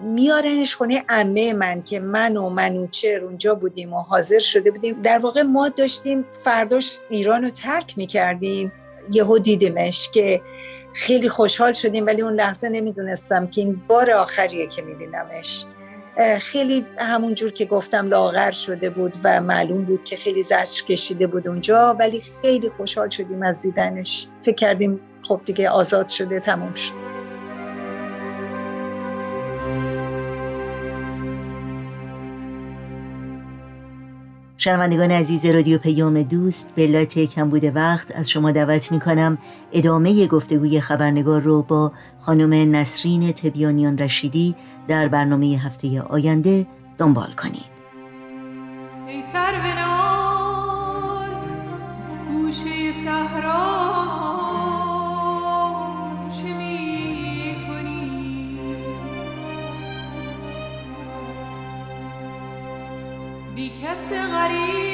میارنش 0.02 0.74
خونه 0.74 1.04
امه 1.08 1.52
من 1.52 1.82
که 1.82 2.00
من 2.00 2.36
و 2.36 2.48
منوچر 2.48 3.24
اونجا 3.24 3.54
بودیم 3.54 3.92
و 3.92 4.02
حاضر 4.02 4.38
شده 4.38 4.70
بودیم. 4.70 5.02
در 5.02 5.18
واقع 5.18 5.42
ما 5.42 5.68
داشتیم 5.68 6.24
فرداش 6.44 6.98
ایران 7.10 7.44
رو 7.44 7.50
ترک 7.50 7.98
می‌کردیم. 7.98 8.72
یهو 9.10 9.38
دیدیمش 9.38 10.08
که 10.14 10.42
خیلی 10.94 11.28
خوشحال 11.28 11.72
شدیم 11.72 12.06
ولی 12.06 12.22
اون 12.22 12.34
لحظه 12.34 12.68
نمی‌دونستم 12.68 13.46
که 13.46 13.60
این 13.60 13.82
بار 13.88 14.10
آخریه 14.10 14.66
که 14.66 14.82
میبینمش. 14.82 15.64
خیلی 16.20 16.86
همون 16.98 17.34
جور 17.34 17.50
که 17.50 17.64
گفتم 17.64 18.08
لاغر 18.08 18.50
شده 18.50 18.90
بود 18.90 19.16
و 19.24 19.40
معلوم 19.40 19.84
بود 19.84 20.04
که 20.04 20.16
خیلی 20.16 20.42
زجر 20.42 20.84
کشیده 20.88 21.26
بود 21.26 21.48
اونجا 21.48 21.96
ولی 21.98 22.20
خیلی 22.20 22.70
خوشحال 22.76 23.08
شدیم 23.08 23.42
از 23.42 23.62
دیدنش. 23.62 24.26
فکر 24.42 24.54
کردیم 24.54 25.00
خب 25.22 25.40
دیگه 25.44 25.70
آزاد 25.70 26.08
شده 26.08 26.40
تموم 26.40 26.74
شد. 26.74 27.10
شنوندگان 34.60 35.10
عزیز 35.10 35.46
رادیو 35.46 35.78
پیام 35.78 36.22
دوست 36.22 36.70
به 36.74 36.82
علت 36.82 37.18
کمبود 37.18 37.76
وقت 37.76 38.16
از 38.16 38.30
شما 38.30 38.52
دعوت 38.52 38.92
می 38.92 39.00
کنم 39.00 39.38
ادامه 39.72 40.26
گفتگوی 40.26 40.80
خبرنگار 40.80 41.40
رو 41.40 41.62
با 41.62 41.92
خانم 42.20 42.76
نسرین 42.76 43.32
تبیانیان 43.32 43.98
رشیدی 43.98 44.54
در 44.90 45.08
برنامه 45.08 45.46
هفته 45.46 46.02
آینده 46.02 46.66
دنبال 46.98 47.32
کنید. 47.32 47.70
ای 49.06 49.22
سر 49.32 49.52
گوشه 52.32 52.92
صحرا 53.04 53.80
چه 56.36 56.52
می 56.52 57.56
کنی 57.68 58.58
بی 63.54 63.68
کس 63.68 64.12
غریب 64.12 64.89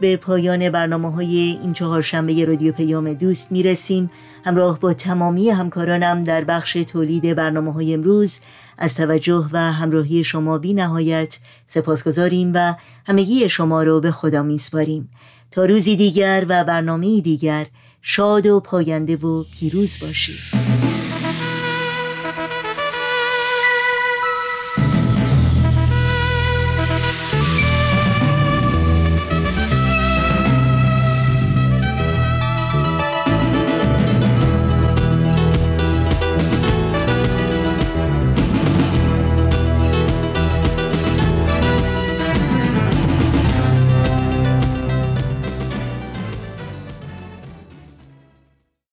به 0.00 0.16
پایان 0.16 0.70
برنامه 0.70 1.12
های 1.12 1.58
این 1.62 1.72
چهارشنبه 1.72 2.44
رادیو 2.44 2.72
پیام 2.72 3.12
دوست 3.12 3.52
می‌رسیم. 3.52 4.10
همراه 4.44 4.80
با 4.80 4.92
تمامی 4.92 5.50
همکارانم 5.50 6.22
در 6.22 6.44
بخش 6.44 6.72
تولید 6.72 7.36
برنامه 7.36 7.72
های 7.72 7.94
امروز 7.94 8.40
از 8.78 8.94
توجه 8.94 9.48
و 9.52 9.72
همراهی 9.72 10.24
شما 10.24 10.58
بی 10.58 10.74
نهایت 10.74 11.38
سپاسگزاریم 11.66 12.52
و 12.54 12.74
همگی 13.06 13.48
شما 13.48 13.82
رو 13.82 14.00
به 14.00 14.10
خدا 14.10 14.42
میسپاریم. 14.42 15.08
تا 15.50 15.64
روزی 15.64 15.96
دیگر 15.96 16.46
و 16.48 16.64
برنامه 16.64 17.20
دیگر 17.20 17.66
شاد 18.02 18.46
و 18.46 18.60
پاینده 18.60 19.16
و 19.16 19.44
پیروز 19.58 19.98
باشید. 20.02 20.59